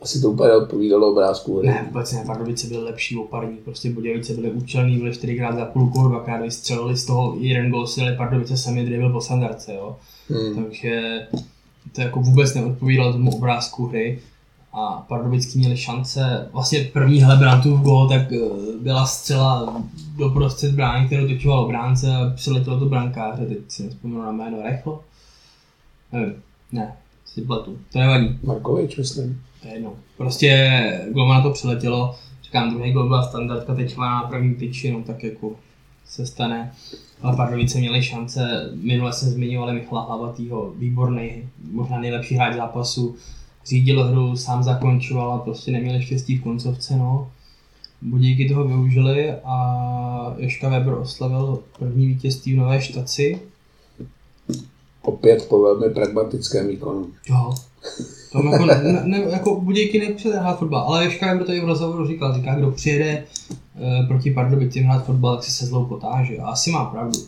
[0.01, 1.61] Asi to úplně odpovídalo obrázku.
[1.61, 6.07] Ne, vůbec ne, Pardubice byl lepší oparník, prostě Budějovice byly účelný, byly čtyřikrát za půlku,
[6.07, 9.95] dvakrát vystřelili z toho jeden gol si, ale Pardubice sami dribl po standardce, jo.
[10.29, 10.63] Hmm.
[10.63, 11.21] Takže
[11.95, 14.19] to jako vůbec neodpovídalo tomu obrázku hry
[14.73, 18.37] a Pardubický měli šance, vlastně první Helebrantův gol, tak eh,
[18.81, 19.83] byla střela
[20.17, 24.61] do prostřed brány, kterou točoval obránce a přiletělo to brankáře, teď si nespomenu na jméno
[24.63, 25.03] Rechlo.
[26.11, 26.33] Nevím,
[26.71, 28.39] ne, si pletu, to nevadí.
[28.43, 29.41] Markovič, myslím.
[29.61, 29.93] To je jedno.
[30.17, 34.91] Prostě gol na to přiletělo, říkám, druhý gol byla standardka, teď má na první tyči,
[34.91, 35.51] no tak jako
[36.05, 36.71] se stane.
[37.21, 43.15] Ale Pardubice měli šance, minule jsem zmiňoval Michala Hlavatýho, výborný, možná nejlepší hráč zápasu,
[43.69, 47.31] řídil hru, sám zakončoval a prostě neměli štěstí v koncovce, no.
[48.01, 53.39] Budíky toho využili a Joška Weber oslavil první vítězství v Nové štaci.
[55.01, 57.07] Opět po velmi pragmatickém výkonu.
[57.29, 57.53] Jo.
[58.33, 61.65] Tam jako, ne, ne, jako Budějky nepřijede hrát fotbal, ale Joška Weber to i v
[61.65, 63.23] rozhovoru říkal, říká, kdo přijede e,
[64.07, 66.37] proti Pardubicím hrát fotbal, tak si se zlou potáže.
[66.37, 67.19] A asi má pravdu.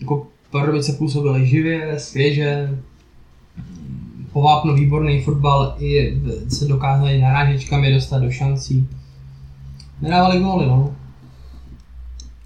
[0.00, 2.78] Jako Pardubice působily živě, svěže,
[4.36, 8.88] Povápno výborný fotbal, i se dokázali narážečkami dostat do šancí.
[10.02, 10.96] Nedávali góly, no.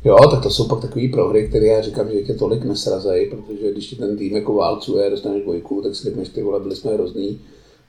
[0.05, 3.73] Jo, tak to jsou pak takové prohry, které já říkám, že tě tolik nesrazají, protože
[3.73, 6.93] když ti ten tým jako válcuje, dostaneš dvojku, tak si řekneš, ty vole, byli jsme
[6.93, 7.41] hrozný,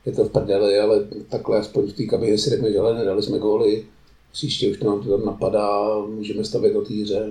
[0.06, 3.40] je to v prdeli, ale takhle aspoň v té kabině si řekneš, ale nedali jsme
[3.40, 3.84] góly,
[4.32, 7.30] příště už to nám to tam napadá, můžeme stavět do týře.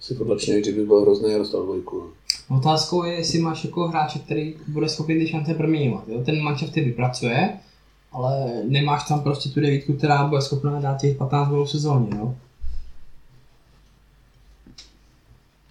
[0.00, 2.02] Si podle že by byl hrozný a dostal dvojku.
[2.48, 6.08] Otázkou je, jestli máš jako hráče, který bude schopný ty šance proměňovat.
[6.08, 6.24] Jo?
[6.24, 7.58] Ten manšaft ty vypracuje,
[8.12, 12.08] ale nemáš tam prostě tu devítku, která bude schopná dát těch 15 gólů v sezóně.
[12.18, 12.34] Jo?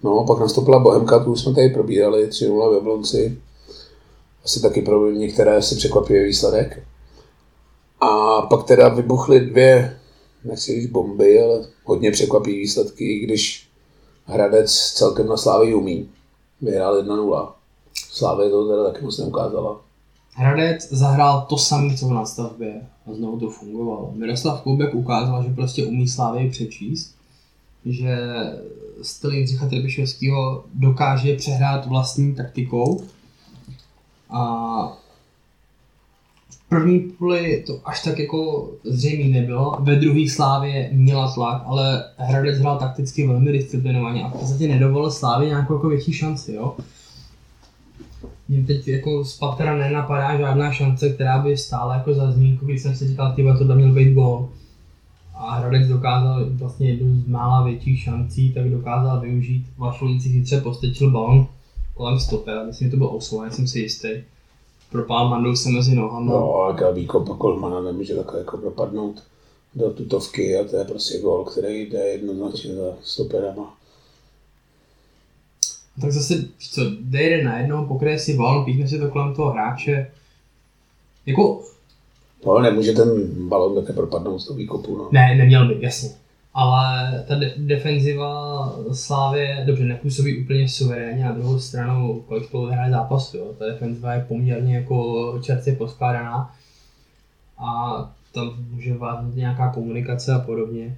[0.02, 3.38] No, pak nastoupila Bohemka, tu jsme tady probírali, 3-0 v Jablonci.
[4.44, 6.82] Asi taky pro některé asi překvapivý výsledek.
[8.00, 9.98] A pak teda vybuchly dvě,
[10.44, 13.68] nechci říct bomby, ale hodně překvapivý výsledky, i když
[14.24, 16.08] Hradec celkem na Slávy umí
[16.60, 17.48] vyhrál 1-0.
[17.94, 19.80] Slávě to teda taky moc neukázala.
[20.34, 24.12] Hradec zahrál to samé, co v nastavbě a znovu to fungovalo.
[24.14, 27.14] Miroslav Koubek ukázal, že prostě umí Slávě přečíst,
[27.84, 28.18] že
[29.02, 33.04] styl Jindřicha Trbišovského dokáže přehrát vlastní taktikou
[34.30, 34.98] a
[36.68, 39.76] první půli to až tak jako zřejmý nebylo.
[39.80, 45.10] Ve druhé slávě měla tlak, ale Hradec hrál takticky velmi disciplinovaně a v podstatě nedovolil
[45.10, 46.54] slávě nějakou jako větší šanci.
[46.54, 46.76] Jo?
[48.48, 52.82] Mě teď jako z patra nenapadá žádná šance, která by stála jako za zmínku, když
[52.82, 54.48] jsem si říkal, tyba, tohle měl být gol.
[55.34, 59.66] A Hradec dokázal vlastně jednu z mála větších šancí, tak dokázal využít.
[59.78, 61.46] Vašulíci chytře postečil balon
[61.94, 64.08] kolem stopera, myslím, že to byl Oslo, jsem si jistý
[64.96, 66.32] propál mandou se mezi nohama.
[66.32, 69.22] No, ale výkop Kolmana nemůže takhle jako propadnout
[69.74, 73.74] do tutovky a to je prostě gol, který jde jednoznačně za stoperama.
[76.00, 79.50] Tak zase, co, jde jeden na jednou, pokryje si balon, píchne si to kolem toho
[79.50, 80.10] hráče.
[81.26, 81.62] Jako...
[82.46, 83.08] No, nemůže ten
[83.48, 85.08] balon také propadnout z toho výkopu, no.
[85.12, 86.25] Ne, neměl by, jasně
[86.56, 92.90] ale ta de- defenziva Slávě dobře nepůsobí úplně suverénně, na druhou stranu, kolik spolu hraje
[92.90, 96.54] zápas, jo, ta defenziva je poměrně jako čerstvě poskládaná
[97.58, 97.96] a
[98.32, 100.96] tam může vázat nějaká komunikace a podobně.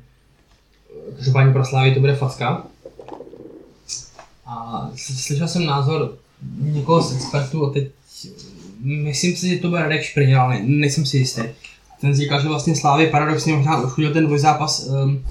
[1.16, 2.66] Každopádně pro Slávy to bude facka.
[4.46, 6.14] A slyšel jsem názor
[6.60, 7.88] někoho z expertů a teď
[8.80, 11.42] myslím si, že to bude Radek Šprně, ale nejsem si jistý
[12.00, 15.24] ten říkal, že vlastně Slávy paradoxně možná uškodil ten dvojzápas um,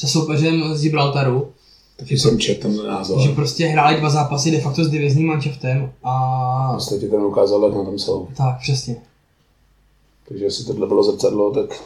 [0.00, 1.52] se soupeřem z Gibraltaru.
[1.96, 3.20] Taky jsem četl ten názor.
[3.20, 6.72] Že prostě hráli dva zápasy de facto s divizním manšaftem a...
[6.72, 8.28] Prostě ti ten ukázal, jak na tom jsou.
[8.36, 8.96] Tak, přesně.
[10.28, 11.82] Takže jestli tohle bylo zrcadlo, tak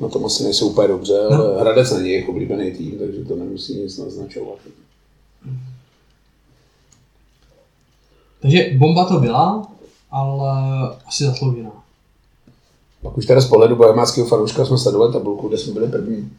[0.00, 1.36] na tom asi nejsou úplně dobře, no.
[1.36, 4.58] ale Hradec není jejich oblíbený tým, takže to nemusí nic naznačovat.
[8.42, 9.66] Takže bomba to byla,
[10.10, 10.50] ale
[11.06, 11.70] asi zasloužená.
[13.02, 16.30] Pak už teda z pohledu bohemáckého fanouška jsme sledovali tabulku, kde jsme byli první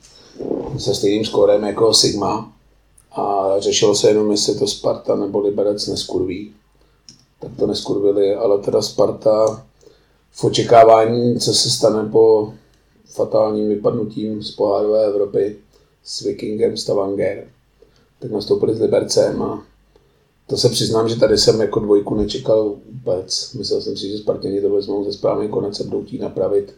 [0.79, 2.53] se stejným skórem jako Sigma
[3.11, 6.53] a řešilo se jenom, jestli to Sparta nebo Liberec neskurví.
[7.39, 9.63] Tak to neskurvili, ale teda Sparta
[10.31, 12.53] v očekávání, co se stane po
[13.05, 15.55] fatálním vypadnutím z pohárové Evropy
[16.03, 17.47] s Vikingem Stavanger,
[18.19, 19.65] tak nastoupili s Libercem a
[20.47, 23.53] to se přiznám, že tady jsem jako dvojku nečekal vůbec.
[23.53, 26.75] Myslel jsem si, že Spartěni to vezmou ze správný konec a budou napravit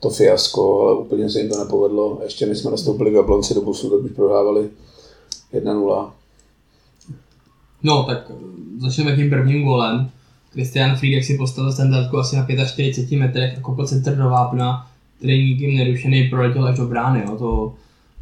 [0.00, 2.18] to fiasko, ale úplně se jim to nepovedlo.
[2.24, 4.68] Ještě než jsme nastoupili v Jablonci do busu, tak už prohrávali
[5.54, 6.10] 1-0.
[7.82, 8.32] No, tak
[8.80, 10.10] začneme tím prvním golem.
[10.52, 14.86] Christian Friedek si postavil standardku asi na 45 metrech a kopl centr do vápna,
[15.18, 17.22] který nikým nerušený proletěl až do brány.
[17.26, 17.36] Jo.
[17.36, 17.72] To,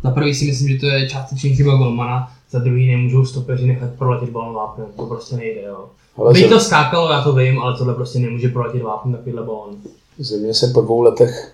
[0.03, 3.91] za prvý si myslím, že to je částečně chyba golmana, za druhý nemůžou stopeři nechat
[3.99, 5.63] proletět balon vápnem, to prostě nejde.
[5.63, 5.85] Jo.
[6.17, 9.43] Ale By ze- to skákalo, já to vím, ale tohle prostě nemůže proletět vápnem takovýhle
[9.43, 9.71] balon.
[10.19, 11.53] Země se po dvou letech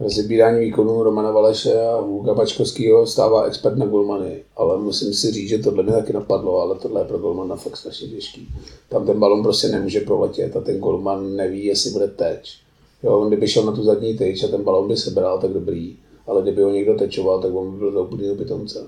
[0.00, 5.48] rozebírání výkonů Romana Valeše a Huga Bačkovského stává expert na golmany, ale musím si říct,
[5.48, 8.48] že tohle mě taky napadlo, ale tohle je pro golmana fakt strašně těžký.
[8.88, 12.58] Tam ten balon prostě nemůže proletět a ten golman neví, jestli bude teč.
[13.02, 15.96] Jo, on kdyby šel na tu zadní tyč a ten balon by sebral, tak dobrý,
[16.26, 18.86] ale kdyby ho někdo tečoval, tak on by byl za úplného pitomce.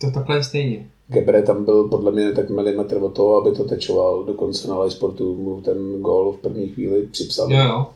[0.00, 0.90] To takhle je stejně.
[1.08, 4.90] Gebre tam byl podle mě tak milimetr od toho, aby to tečoval, dokonce na live
[4.90, 7.52] sportu mu ten gól v první chvíli připsal.
[7.52, 7.86] Jo, jo.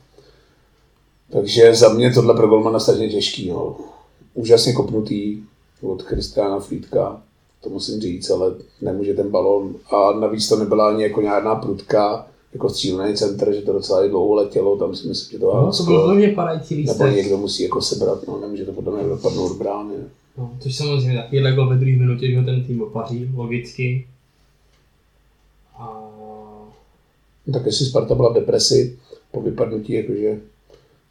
[1.35, 3.49] Takže za mě tohle pro golmana strašně těžký.
[3.51, 3.77] No.
[4.35, 5.43] Úžasně kopnutý
[5.83, 7.23] od Kristiana Frýdka,
[7.63, 9.75] to musím říct, ale nemůže ten balon.
[9.91, 14.09] A navíc to nebyla ani jako nějaká prudka, jako střílený center, že to docela i
[14.09, 17.17] dlouho letělo, tam si myslím, že to No, to byl hodně padající nebo lístek.
[17.17, 19.95] někdo musí jako sebrat, no, nemůže to podle mě dopadnout do brány.
[20.39, 24.07] No, což samozřejmě takovýhle gol ve druhé minutě, že ho ten tým opaří, logicky.
[25.79, 26.01] A
[27.47, 28.99] No, tak jestli Sparta byla v depresi
[29.33, 30.41] po vypadnutí, jakože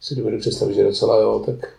[0.04, 1.74] si dovedu představit, že docela jo, tak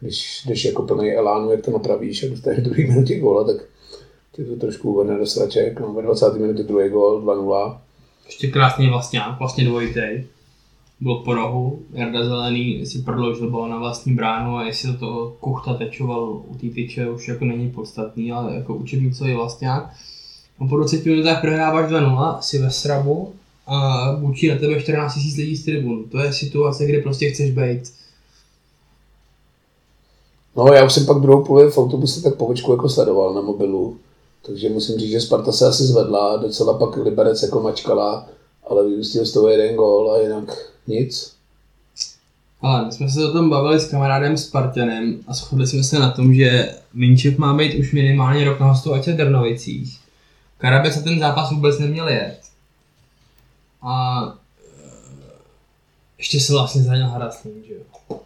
[0.00, 3.56] když jdeš jako plný elánu, jak to napravíš a dostaneš v druhé minutě góla, tak
[4.32, 5.80] tě to trošku uvrne do sraček.
[5.80, 6.34] No, ve 20.
[6.34, 7.78] minutě druhý gól, 2-0.
[8.26, 10.26] ještě krásný vlastňák, vlastně dvojitej.
[11.00, 15.36] Byl po rohu, Jarda Zelený si prodloužil balon na vlastní bránu a jestli to toho
[15.40, 19.92] kuchta tečoval u té tyče, už jako není podstatný, ale jako učebnicový vlastňák.
[20.58, 23.34] A po 20 minutách prohráváš 2-0, si ve srabu
[23.66, 26.04] a bučí na tebe 14 000 lidí z tribun.
[26.04, 27.92] To je situace, kde prostě chceš být.
[30.56, 33.96] No, já už jsem pak druhou půli v autobuse tak povočku jako sledoval na mobilu.
[34.46, 38.26] Takže musím říct, že Sparta se asi zvedla, docela pak Liberec jako mačkala,
[38.70, 40.44] ale vyústil z toho jeden gól a jinak
[40.86, 41.32] nic.
[42.60, 46.10] Ale my jsme se o tom bavili s kamarádem Spartanem a shodli jsme se na
[46.10, 49.98] tom, že Minčev má být už minimálně rok na hostovače v Drnovicích.
[50.58, 52.38] Karabec se ten zápas vůbec neměl jet.
[53.82, 54.24] A
[54.58, 54.90] eh,
[56.18, 58.18] ještě se vlastně zranil Haraslín, že jo.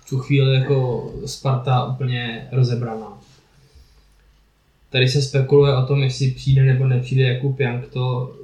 [0.00, 3.18] V tu chvíli jako Sparta úplně rozebraná.
[4.90, 8.34] Tady se spekuluje o tom, jestli přijde nebo nepřijde Jakub Jankto.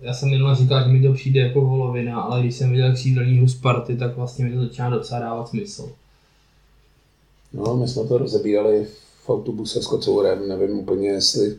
[0.00, 3.38] Já jsem minule říkal, že mi to přijde jako volovina, ale když jsem viděl křídelní
[3.38, 5.92] hru Sparty, tak vlastně mi to začíná docela dávat smysl.
[7.52, 8.86] No, my jsme to rozebírali
[9.24, 11.56] v autobuse s Kocourem, nevím úplně, jestli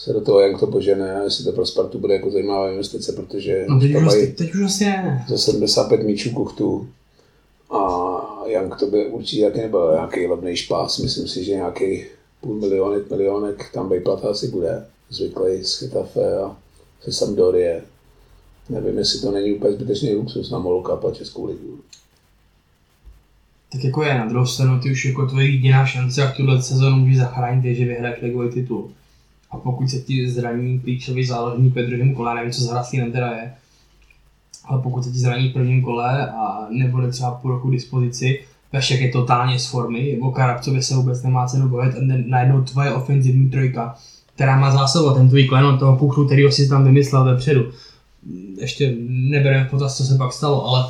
[0.00, 3.12] se do toho jak to požene, a jestli to pro Spartu bude jako zajímavá investice,
[3.12, 5.24] protože No teď už, mají teď už asi ne.
[5.28, 6.88] za 75 míčů kuchtu
[7.70, 8.00] a
[8.46, 12.04] Jank to by určitě taky nebyl nějaký levný špás, myslím si, že nějaký
[12.40, 16.56] půl milionek, milionek tam Bejplata asi bude, zvyklý z Chytafe a
[17.04, 17.82] ze Sampdorie.
[18.68, 21.80] Nevím, jestli to není úplně zbytečný luxus na Moluka a Českou ligu.
[23.72, 26.96] Tak jako je, na druhou stranu ty už jako tvoje jediná šance, jak tuhle sezónu
[26.96, 28.90] můžeš zachránit, je, že vyhraješ ligový titul.
[29.50, 33.26] A pokud se ti zraní klíčový záložník ve druhém kole, nevím, co s Hraslínem teda
[33.26, 33.52] je,
[34.64, 38.40] ale pokud se ti zraní v prvním kole a nebude třeba půl roku k dispozici,
[38.70, 42.94] Pešek je totálně z formy, o Karabcovi se vůbec nemá cenu bavit a najednou tvoje
[42.94, 43.94] ofenzivní trojka,
[44.34, 47.72] která má zásobovat ten tvůj klen toho kuchtu, který si tam vymyslel vepředu.
[48.60, 50.84] Ještě nebereme v potaz, co se pak stalo, ale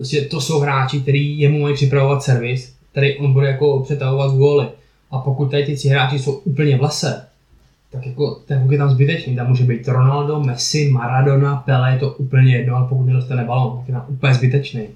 [0.00, 4.66] Prostě to jsou hráči, kteří jemu mají připravovat servis, který on bude jako přetahovat góly.
[5.10, 7.26] A pokud tady ty hráči jsou úplně v lese,
[7.90, 9.36] tak jako ten hok je tam zbytečný.
[9.36, 13.78] Tam může být Ronaldo, Messi, Maradona, Pelé, je to úplně jedno, ale pokud nedostane balon,
[13.78, 14.88] tak je tam úplně zbytečný.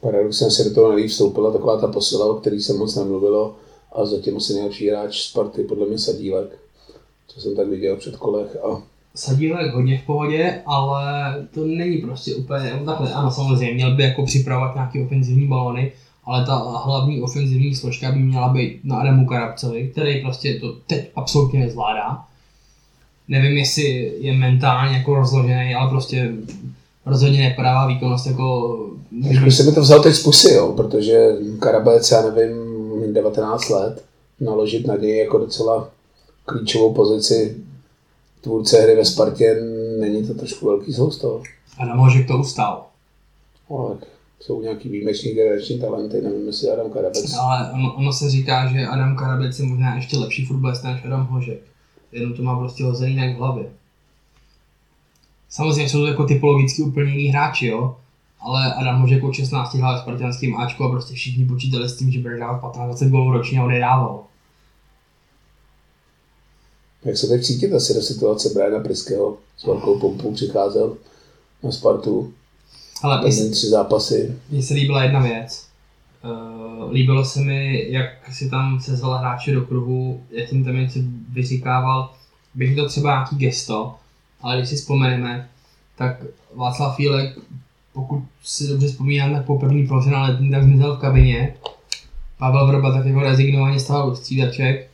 [0.00, 3.56] Paradoxem se do toho nejvíc vstoupila taková ta posila, o který se moc nemluvilo
[3.92, 6.58] a zatím asi nejlepší hráč Sparty, podle mě Sadílek,
[7.28, 8.82] co jsem tak viděl před kolech a
[9.14, 13.12] Sadílek hodně v pohodě, ale to není prostě úplně takhle.
[13.12, 15.92] Ano, samozřejmě, měl by jako připravovat nějaké ofenzivní balony,
[16.24, 16.54] ale ta
[16.84, 22.24] hlavní ofenzivní složka by měla být na Adamu Karabcovi, který prostě to teď absolutně nezvládá.
[23.28, 26.32] Nevím, jestli je mentálně jako rozložený, ale prostě
[27.06, 28.78] rozhodně nepodává výkonnost jako...
[29.24, 34.04] Trošku se mi to vzal teď z pusy, jo, protože Karabec, já nevím, 19 let,
[34.40, 35.88] naložit na něj jako docela
[36.44, 37.56] klíčovou pozici
[38.40, 39.56] tvůrce hry ve Spartě,
[40.00, 41.42] není to trošku velký sousto.
[41.78, 42.84] Adam Hožek to ustál.
[43.70, 43.98] No,
[44.42, 47.34] jsou nějaký výjimeční generační talenty, nevím, jestli Adam Karabec.
[47.34, 51.26] Ale ono, ono, se říká, že Adam Karabec je možná ještě lepší fotbalista než Adam
[51.26, 51.62] Hožek.
[52.12, 53.64] Jenom to má prostě hozený jak v hlavě.
[55.48, 57.96] Samozřejmě jsou to jako typologicky úplně jiný hráči, jo.
[58.40, 62.10] Ale Adam Hožek od 16 hrál v spartianským Ačku a prostě všichni počítali s tím,
[62.10, 64.24] že bude dávat 15-20 gólů ročně a on je dával.
[67.04, 70.96] Jak se teď cítit asi do situace Briana Priského s velkou pompou přicházel
[71.62, 72.32] na Spartu.
[73.02, 74.34] Ale mně se, tři zápasy.
[74.50, 75.66] mně se líbila jedna věc.
[76.24, 80.98] Uh, líbilo se mi, jak si tam sezval hráče do kruhu, jak jim tam něco
[81.32, 82.10] vyříkával.
[82.54, 83.94] Bych to třeba nějaký gesto,
[84.40, 85.48] ale když si vzpomeneme,
[85.96, 86.22] tak
[86.54, 87.38] Václav Fílek,
[87.92, 91.54] pokud si dobře vzpomínáme, po první poloze na letní, tak zmizel v kabině.
[92.38, 94.90] Pavel Vrba tak jako rezignovaně stál od střídaček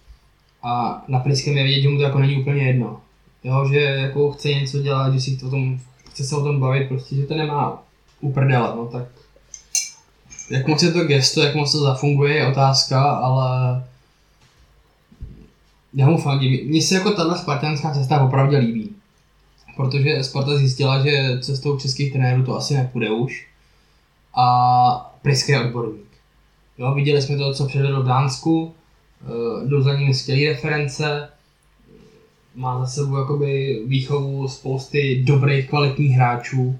[0.62, 3.00] a na Priském je vidět, že mu to jako není úplně jedno.
[3.44, 5.80] Jo, že jako chce něco dělat, že si o tom,
[6.10, 7.82] chce se o tom bavit, prostě, že to nemá
[8.20, 9.04] uprdele, no tak
[10.50, 13.84] jak moc je to gesto, jak moc to zafunguje, je otázka, ale
[15.94, 16.68] já mu fandím.
[16.68, 18.90] Mně se jako tahle spartanská cesta opravdu líbí.
[19.76, 23.46] Protože Sparta zjistila, že cestou českých trenérů to asi nepůjde už.
[24.34, 26.08] A Priske je odborník.
[26.78, 28.74] Jo, viděli jsme to, co předvedl v Dánsku,
[29.22, 31.28] eh, jdou za ním skvělé reference,
[32.54, 36.78] má za sebou jakoby výchovu spousty dobrých, kvalitních hráčů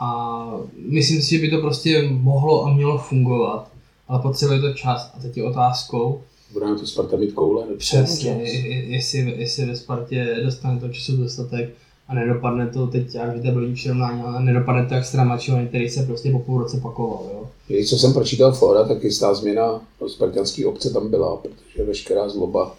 [0.00, 0.44] a
[0.76, 3.68] myslím si, že by to prostě mohlo a mělo fungovat,
[4.08, 6.20] ale potřebuje to čas a teď je otázkou,
[6.52, 7.64] Bude na to Sparta mít koule.
[7.78, 11.70] přesně, je- je- jestli, jestli ve Spartě dostane to času dostatek
[12.08, 16.02] a nedopadne to teď, jak víte, blbý přirovnání, ale nedopadne to jak Stramačový, který se
[16.02, 17.48] prostě po půl roce pakoval, jo.
[17.66, 22.28] Když co jsem pročítal fora, tak jistá změna do spartanské obce tam byla, protože veškerá
[22.28, 22.74] zloba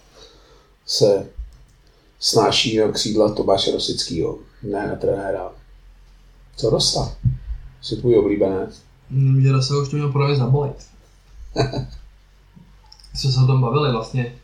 [0.85, 1.27] se
[2.19, 5.51] snáší na křídla Tomáše Rosického, ne na trenéra.
[6.59, 7.15] Co Rosa?
[7.81, 8.83] Jsi tvůj oblíbenec?
[9.09, 10.87] Mm, Že se už to měl podle mě zabolit.
[13.21, 14.35] Co se o tom bavili vlastně?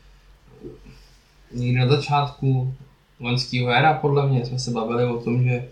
[1.52, 2.74] Někdy na začátku
[3.20, 5.68] loňského éra podle mě jsme se bavili o tom, že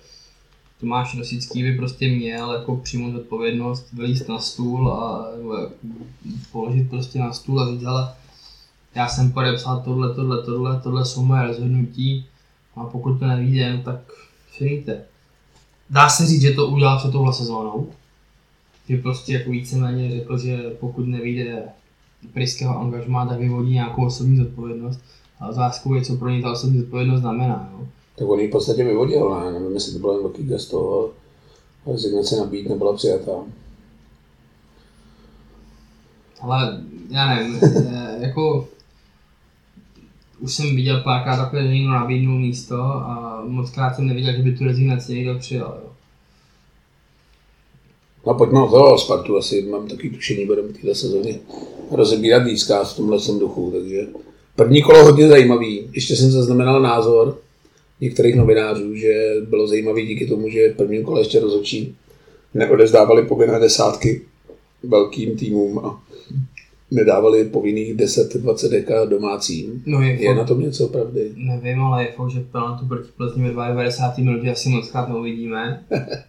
[0.79, 5.69] Tomáš Rosický by prostě měl jako přijmout odpovědnost, vylíst na stůl a nebo
[6.51, 8.13] položit prostě na stůl a říct, ale
[8.95, 12.25] já jsem podepsal tohle, tohle, tohle, tohle jsou moje rozhodnutí
[12.75, 13.99] a pokud to nevíde, no tak
[14.57, 15.05] finíte.
[15.93, 17.89] Dá se říct, že to udělal před touhle sezónou,
[18.89, 21.63] že prostě jako víceméně řekl, že pokud nevíde
[22.33, 24.99] Priského angažmá, tak vyvodí nějakou osobní zodpovědnost.
[25.39, 27.69] A otázkou je, co pro něj ta osobní zodpovědnost znamená.
[27.73, 27.87] Jo?
[28.15, 29.51] Tak on ji v podstatě vyvodil, ne?
[29.51, 31.09] Nevím, jestli to bylo jen velký gesto, ale
[31.93, 33.31] rezignace nabít nebyla přijatá.
[36.41, 38.67] Ale já nevím, eh, jako
[40.43, 44.51] už jsem viděl párkrát takhle, někdo nabídnul místo a moc krát jsem neviděl, že by
[44.51, 45.79] tu rezignaci někdo přijal.
[45.83, 45.89] Jo.
[48.27, 51.39] No pojďme na to, Spartu asi mám takový tušení, budeme této sezóně
[51.91, 54.07] rozebírat vícká v tomhle tom duchu, takže
[54.55, 55.89] první kolo hodně zajímavý.
[55.93, 57.37] Ještě jsem zaznamenal názor
[58.01, 61.95] některých novinářů, že bylo zajímavý díky tomu, že v prvním kole ještě rozhodčí
[62.53, 64.21] neodezdávali povinné desátky
[64.83, 66.03] velkým týmům a
[66.93, 69.83] nedávali povinných 10-20 deka domácím.
[69.85, 71.31] No je, Je fakt, na tom něco pravdy?
[71.35, 74.31] nevím, ale je fakt, že penaltu proti Plzni ve 92.
[74.31, 75.83] minutě asi moc krát neuvidíme.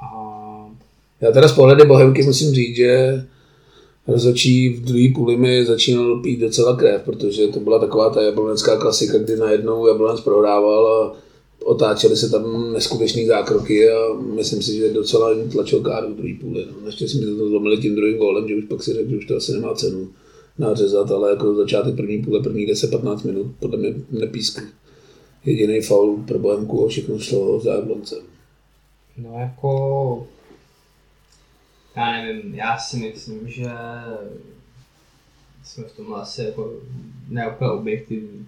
[0.00, 0.66] A
[1.20, 3.24] Já teda z pohledu Bohemky musím říct, že
[4.06, 8.76] rozhodčí v druhé půli mi začínal pít docela krev, protože to byla taková ta jablonecká
[8.76, 11.16] klasika, kdy najednou Jablonec prohrával a
[11.64, 16.34] otáčely se tam neskutečné zákroky a myslím si, že docela jim tlačil káru v druhé
[16.40, 16.66] půli.
[16.66, 16.84] No.
[16.84, 19.36] Naštěstí mi to zlomili tím druhým gólem, že už pak si řekl, že už to
[19.36, 20.08] asi nemá cenu
[20.58, 24.62] nařezat, ale jako začátek první půle, první 10-15 minut, podle mě nepískl.
[25.44, 28.22] Jediný faul pro Bohemku a všechno šlo za Jabloncem.
[29.16, 30.26] No jako...
[31.96, 33.70] Já nevím, já si myslím, že
[35.64, 36.72] jsme v tomhle asi jako
[37.28, 38.46] neúplně objektivní.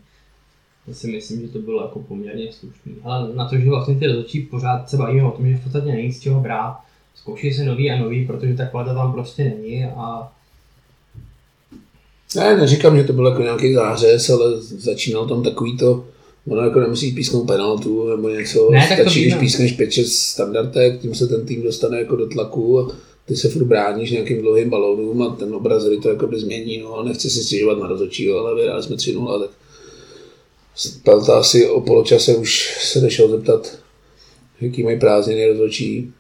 [0.89, 2.95] Já si myslím, že to bylo jako poměrně slušný.
[3.05, 5.87] Ale na to, že vlastně ty rozhodčí pořád se bavíme o tom, že v podstatě
[5.87, 6.77] není z čeho brát.
[7.15, 10.33] Zkouší se nový a nový, protože ta kvalita tam prostě není a
[12.37, 16.05] Ne, neříkám, že to byl jako nějaký zářez, ale začínal tam takový to,
[16.49, 21.27] ono jako nemusí písknout penaltu nebo něco, Ne, stačí, když pískneš 5-6 standardek, tím se
[21.27, 22.93] ten tým dostane jako do tlaku a
[23.27, 26.95] ty se furt bráníš nějakým dlouhým balónům a ten obraz to jako by změní, no,
[26.95, 29.51] ale nechci si stěžovat na rozhodčího, ale vyhráli jsme 3-0, tak
[31.03, 33.79] Pelta asi o poločase už se nešel zeptat,
[34.61, 36.13] jaký mají prázdniny rozhodčí,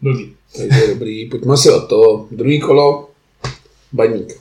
[0.00, 0.36] blbý.
[0.56, 1.28] takže dobrý.
[1.28, 2.28] Pojďme si od toho.
[2.30, 3.10] Druhý kolo,
[3.92, 4.40] baník.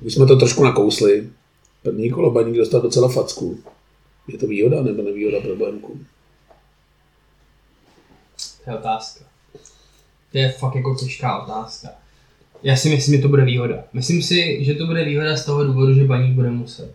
[0.00, 1.28] Už jsme to trošku nakousli.
[1.82, 3.58] První kolo baník dostal docela facku.
[4.28, 6.00] Je to výhoda nebo nevýhoda pro Bohemku?
[8.64, 9.24] To je otázka.
[10.32, 11.88] To je fakt jako těžká otázka.
[12.62, 13.84] Já si myslím, že to bude výhoda.
[13.92, 16.94] Myslím si, že to bude výhoda z toho důvodu, že baník bude muset.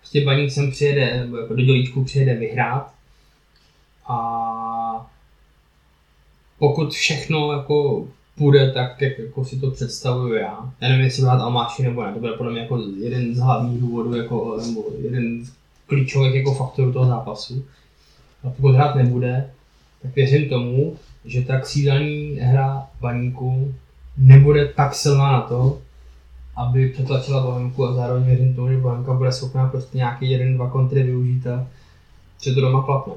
[0.00, 2.92] Prostě baník sem přijede, nebo jako do dělíčku přijede vyhrát.
[4.06, 5.10] A
[6.58, 8.06] pokud všechno jako
[8.38, 10.72] půjde tak, jak jako si to představuju já.
[10.80, 13.80] Já nevím, jestli hrát Almáši nebo ne, to bude podle mě jako jeden z hlavních
[13.80, 15.52] důvodů, jako, nebo jeden z
[15.86, 17.64] klíčových jako faktorů toho zápasu.
[18.44, 19.50] A pokud hrát nebude,
[20.02, 23.74] tak věřím tomu, že ta křídelní hra baníku
[24.18, 25.80] nebude tak silná na to,
[26.56, 30.70] aby přetlačila Bohemku a zároveň věřím tomu, že Bohemka bude schopná prostě nějaký jeden, dva
[30.70, 31.66] kontry využít a
[32.42, 33.12] že to doma klapne.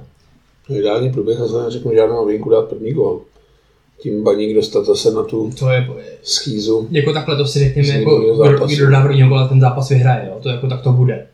[0.68, 3.22] To ideální průběh a se neřeknu žádnou novinku dát první gol.
[4.00, 5.88] Tím baník dostat zase na tu To je,
[6.24, 6.88] schýzu.
[6.92, 8.20] jako takhle to si řekněme, jako
[8.66, 10.40] kdo, dá prvního gola, ten zápas vyhraje, jo?
[10.42, 11.28] to jako tak to bude.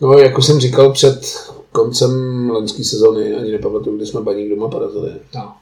[0.00, 1.26] No, jako jsem říkal před
[1.72, 2.10] koncem
[2.50, 5.10] loňské sezóny, ani nepamatuju, kdy jsme baník doma porazili.
[5.34, 5.52] No.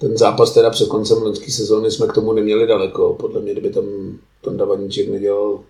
[0.00, 3.14] Ten zápas teda před koncem loňské sezóny jsme k tomu neměli daleko.
[3.14, 3.84] Podle mě, kdyby tam
[4.44, 5.60] ten Davaníček nedělal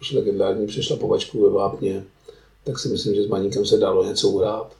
[0.00, 2.04] už legendární přešlapovačku ve Vápně,
[2.64, 4.72] tak si myslím, že s Baníkem se dalo něco uhrát.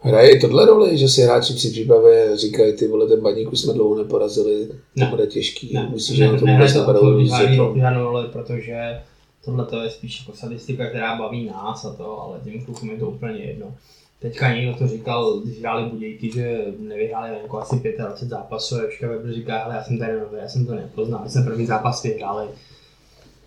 [0.00, 3.60] Hraje i tohle roli, že si hráči při přípravě říkají, ty vole, ten baník už
[3.60, 5.06] jsme dlouho neporazili, to Ne.
[5.10, 5.74] bude těžký.
[5.74, 9.00] Ne, Myslíš, že ne, na to vůbec to žádnou roli, protože
[9.44, 12.98] tohle to je spíš jako statistika, která baví nás a to, ale těm klukům je
[12.98, 13.74] to úplně jedno.
[14.20, 19.08] Teďka někdo to říkal, když hráli Budějky, že nevyhráli jako asi 25 zápasů a Joška
[19.08, 22.02] Weber říká, hele, já jsem tady nový, já jsem to nepoznal, my jsme první zápas
[22.02, 22.48] vyhráli.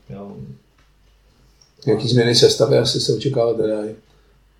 [0.09, 0.37] Jo.
[1.85, 3.89] Nějaký změny sestavy asi se očekávat nedají.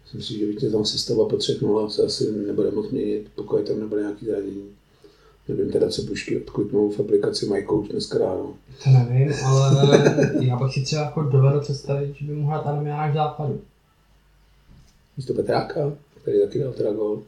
[0.03, 3.67] Myslím si, že víte, tam sestava po třech nulách se asi nebude moc měnit, pokud
[3.67, 4.69] tam nebude nějaký zranění.
[5.47, 8.53] Nevím teda, co pušky odkliknou v aplikaci MyCoach dneska ráno.
[8.83, 12.87] To nevím, ale já bych si třeba jako dovedl představit, že by mohl hrát Adam
[12.87, 13.61] Jánáš západu.
[15.17, 15.91] Místo Petráka,
[16.21, 17.21] který taky dal teda gol.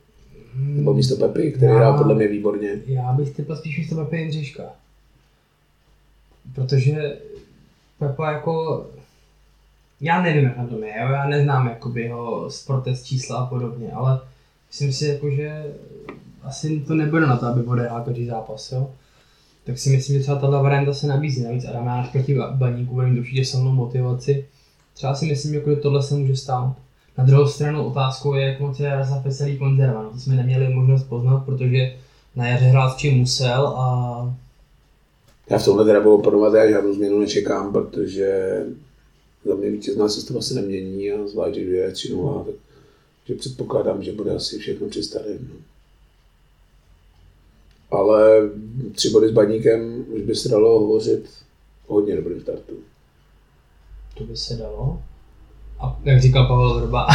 [0.55, 2.81] Nebo místo Pepy, který hrál podle mě výborně.
[2.85, 4.63] Já bych typl spíš místo Pepe Jindřiška.
[6.55, 7.17] Protože
[7.99, 8.85] Pepa jako...
[10.01, 14.19] Já nevím, jak na tom je, já neznám jakoby jeho sportest čísla a podobně, ale
[14.67, 15.75] myslím si, jako, že
[16.43, 18.91] asi to nebude na to, aby odehrál každý zápas, jo.
[19.63, 21.43] Tak si myslím, že třeba tato varianta se nabízí.
[21.43, 24.45] Navíc Adam Jánáš proti Ba- baníku bude mít určitě silnou motivaci.
[24.93, 26.75] Třeba si myslím, jako, že tohle se může stát.
[27.17, 30.03] Na druhou stranu otázkou je, jak moc je Raza Veselý konzerva.
[30.03, 31.95] No, to jsme neměli možnost poznat, protože
[32.35, 34.35] na jaře hrát s čím musel a
[35.49, 38.61] Já v tomhle budu oponovat, já žádnou změnu nečekám, protože
[39.45, 42.45] za mě vítězná sestava se nemění a zvlášť, když je 3 0,
[43.27, 45.49] takže předpokládám, že bude asi všechno při starém.
[45.53, 45.55] No.
[47.91, 48.49] Ale
[48.91, 51.29] tři body s baníkem už by se dalo hovořit
[51.87, 52.73] o hodně dobrým startu.
[54.17, 55.01] to by se dalo.
[55.79, 57.07] A jak říkal Pavel Vrba.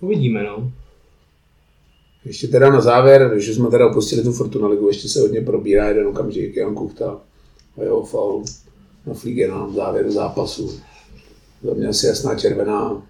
[0.00, 0.72] Uvidíme, no.
[2.24, 5.40] Ještě teda na závěr, když už jsme teda opustili tu Fortuna ligu, ještě se hodně
[5.40, 7.20] probírá jeden okamžik, Jan Kuchta
[7.78, 8.44] a jeho faul
[9.06, 10.80] na Fligena na závěru zápasu.
[11.62, 13.02] Za mě asi jasná červená,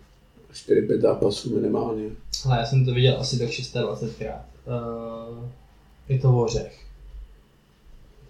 [0.52, 2.10] 4-5 zápasů minimálně.
[2.46, 4.40] Ale já jsem to viděl asi tak 26krát.
[4.66, 5.44] Uh,
[6.08, 6.80] je to ořech.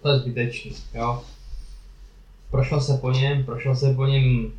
[0.01, 1.21] To je zbytečný, jo.
[2.51, 4.51] Prošel se po něm, prošel se po něm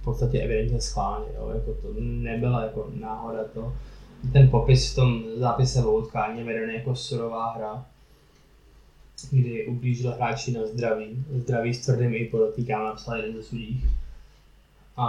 [0.00, 1.50] v podstatě evidentně schválně, jo.
[1.54, 3.72] Jako to nebyla jako náhoda to.
[4.32, 7.84] Ten popis v tom zápise o utkání je vedený jako surová hra,
[9.30, 11.24] kdy ublížil hráči na zdraví.
[11.34, 13.84] Zdraví s tvrdým i podotýkám, napsal jeden ze sudích.
[14.96, 15.06] A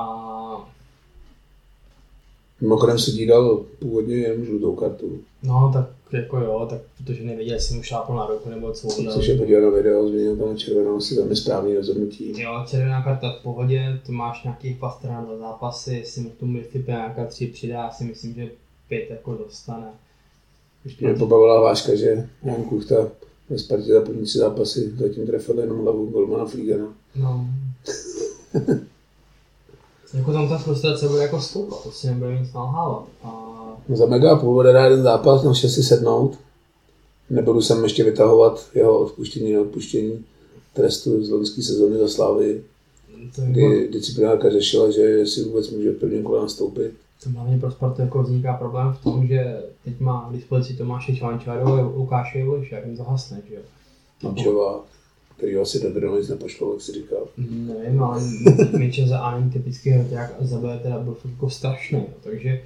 [2.61, 5.19] Mimochodem se dal původně jenom žlutou kartu.
[5.43, 9.17] No, tak jako jo, tak protože nevěděl, jestli mu šlápl na ruku nebo co udělal.
[9.17, 12.41] Což je podívat na video, změnil tam na červenou, asi velmi správný rozhodnutí.
[12.41, 16.57] Jo, červená karta v pohodě, to máš nějaký pastr na zápasy, jestli mu k tomu
[16.57, 18.49] jestli nějaká tři přidá, si myslím, že
[18.87, 19.87] pět jako dostane.
[20.85, 22.95] Ještě mě pobavila hláška, že Jan Kuchta
[23.49, 26.93] ve Spartě za první tři zápasy zatím trefil jenom hlavu golmana Fligena.
[27.15, 27.45] No.
[30.13, 33.03] jako tam ta frustrace bude jako stoupat, to si nebude nic nalhávat.
[33.23, 33.31] A
[33.93, 36.39] Za mega půl bude jeden zápas, na si sednout.
[37.29, 40.25] Nebudu sem ještě vytahovat jeho odpuštění odpuštění
[40.73, 42.63] trestu z loňské sezóny za Slávy,
[43.45, 46.91] kdy disciplinárka řešila, že si vůbec může v prvním kole nastoupit.
[47.23, 51.15] to hlavně pro Spartu jako vzniká problém v tom, že teď má k dispozici Tomáše
[51.15, 53.61] Čvančáru a Lukáše Jevoliše, jak jim to hasne, že jo.
[54.23, 54.85] Mančová,
[55.37, 57.27] který ho asi do druhého nic nepošlo, jak si říkal.
[57.37, 58.21] Nevím, ale
[58.77, 62.03] Mitchell za A není typický hroťák a za B teda byl fakt jako strašný.
[62.23, 62.61] Takže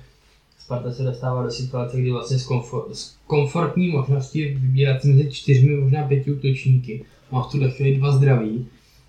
[0.60, 5.76] Sparta se dostává do situace, kdy vlastně z, komfor- z komfortní možnosti vybírat mezi čtyřmi,
[5.76, 7.06] možná pěti útočníky.
[7.32, 8.68] Má v tuhle chvíli dva zdraví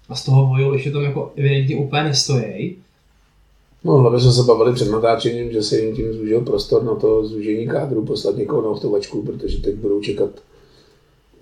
[0.08, 2.76] a z toho Vojol tam jako evidentně úplně nestojí.
[3.84, 7.26] No, hlavně jsme se bavili před natáčením, že se jim tím zúžil prostor na to
[7.26, 10.30] zúžení kádru, poslat někoho na hostovačku, protože teď budou čekat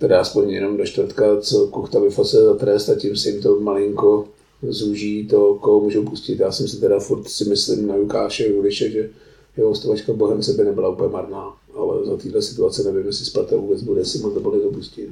[0.01, 3.59] teda aspoň jenom do čtvrtka, co Kuchta vyfase za trest a tím se jim to
[3.59, 4.25] malinko
[4.61, 6.39] zúží to, koho můžou pustit.
[6.39, 9.09] Já jsem si teda furt si myslím na Lukáše Juliše, že
[9.57, 13.81] jeho hostovačka Bohemce by nebyla úplně marná, ale za této situace nevím, jestli Sparta vůbec
[13.81, 15.09] bude si moc dovolit dopustit.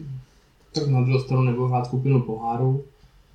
[0.74, 2.84] Tak na druhou stranu nebo hrát skupinu poháru.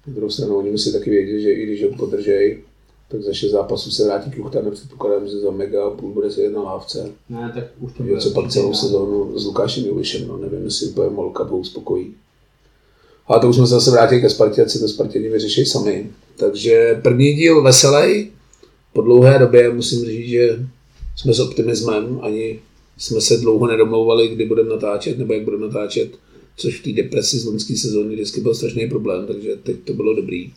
[0.06, 2.62] Na druhou stranu oni musí taky vědět, že i když ho podržej,
[3.14, 6.30] tak za šest zápasů se vrátí k Luchta, nepředpokládám, že za mega a půl bude
[6.30, 7.10] se jedna lávce.
[7.28, 8.20] Ne, tak už to bude.
[8.20, 12.14] Co pak celou sezónu s Lukášem Julišem, no nevím, jestli úplně Molka byl uspokojí.
[13.26, 16.10] Ale to už jsme se zase vrátili ke Spartě, ať si to Spartěni vyřeší sami.
[16.36, 18.30] Takže první díl veselý.
[18.92, 20.58] Po dlouhé době musím říct, že
[21.16, 22.60] jsme s optimismem, ani
[22.98, 26.10] jsme se dlouho nedomlouvali, kdy budeme natáčet, nebo jak budeme natáčet,
[26.56, 30.14] což v té depresi z loňské sezóny vždycky byl strašný problém, takže teď to bylo
[30.14, 30.52] dobrý.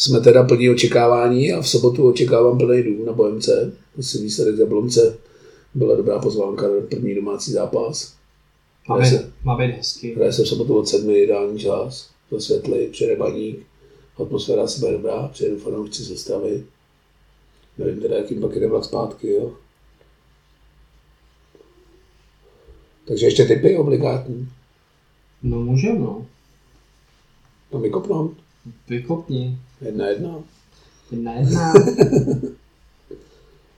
[0.00, 3.72] Jsme teda plní očekávání a v sobotu očekávám plný dům na Bohemce.
[3.98, 5.18] Asi výsledek za Blomce
[5.74, 8.14] byla dobrá pozvánka, první domácí zápas.
[8.88, 10.14] Má být, se, má být hezký.
[10.14, 13.66] Hraje se v sobotu od sedmi, ideální čas, do světly, přijede baník,
[14.22, 16.64] atmosféra se bude dobrá, přijedu fanoušci ze stavy.
[17.78, 19.52] Nevím teda, jakým pak jde vlak zpátky, jo.
[23.04, 24.48] Takže ještě typy obligátní.
[25.42, 26.26] No můžeme, no.
[27.72, 28.49] No vykopnout.
[28.88, 29.58] Vykopni.
[29.80, 30.42] Jedna jedna.
[31.10, 31.72] Jedna jedna.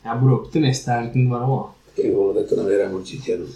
[0.05, 3.47] Já budu optimista, jak ten 2 Ty vole, tak to nevěrám určitě, no.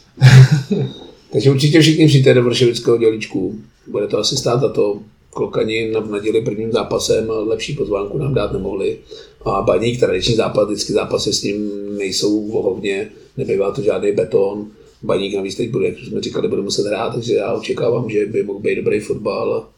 [1.33, 3.55] Takže určitě všichni přijďte do Vršovického dělíčku.
[3.87, 5.01] Bude to asi stát za to.
[5.31, 8.99] Klokani na naděli prvním zápasem lepší pozvánku nám dát nemohli.
[9.45, 14.67] A baník, tradiční zápas, vždycky zápasy s ním nejsou vohovně, nebývá to žádný beton.
[15.03, 18.43] Baník navíc teď bude, jak jsme říkali, bude muset hrát, takže já očekávám, že by
[18.43, 19.69] mohl být dobrý fotbal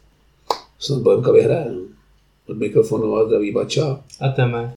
[0.79, 1.73] snad Bohemka vyhraje.
[1.73, 1.81] No.
[2.49, 4.01] Od mikrofonu a zdraví Bača.
[4.21, 4.73] A teme.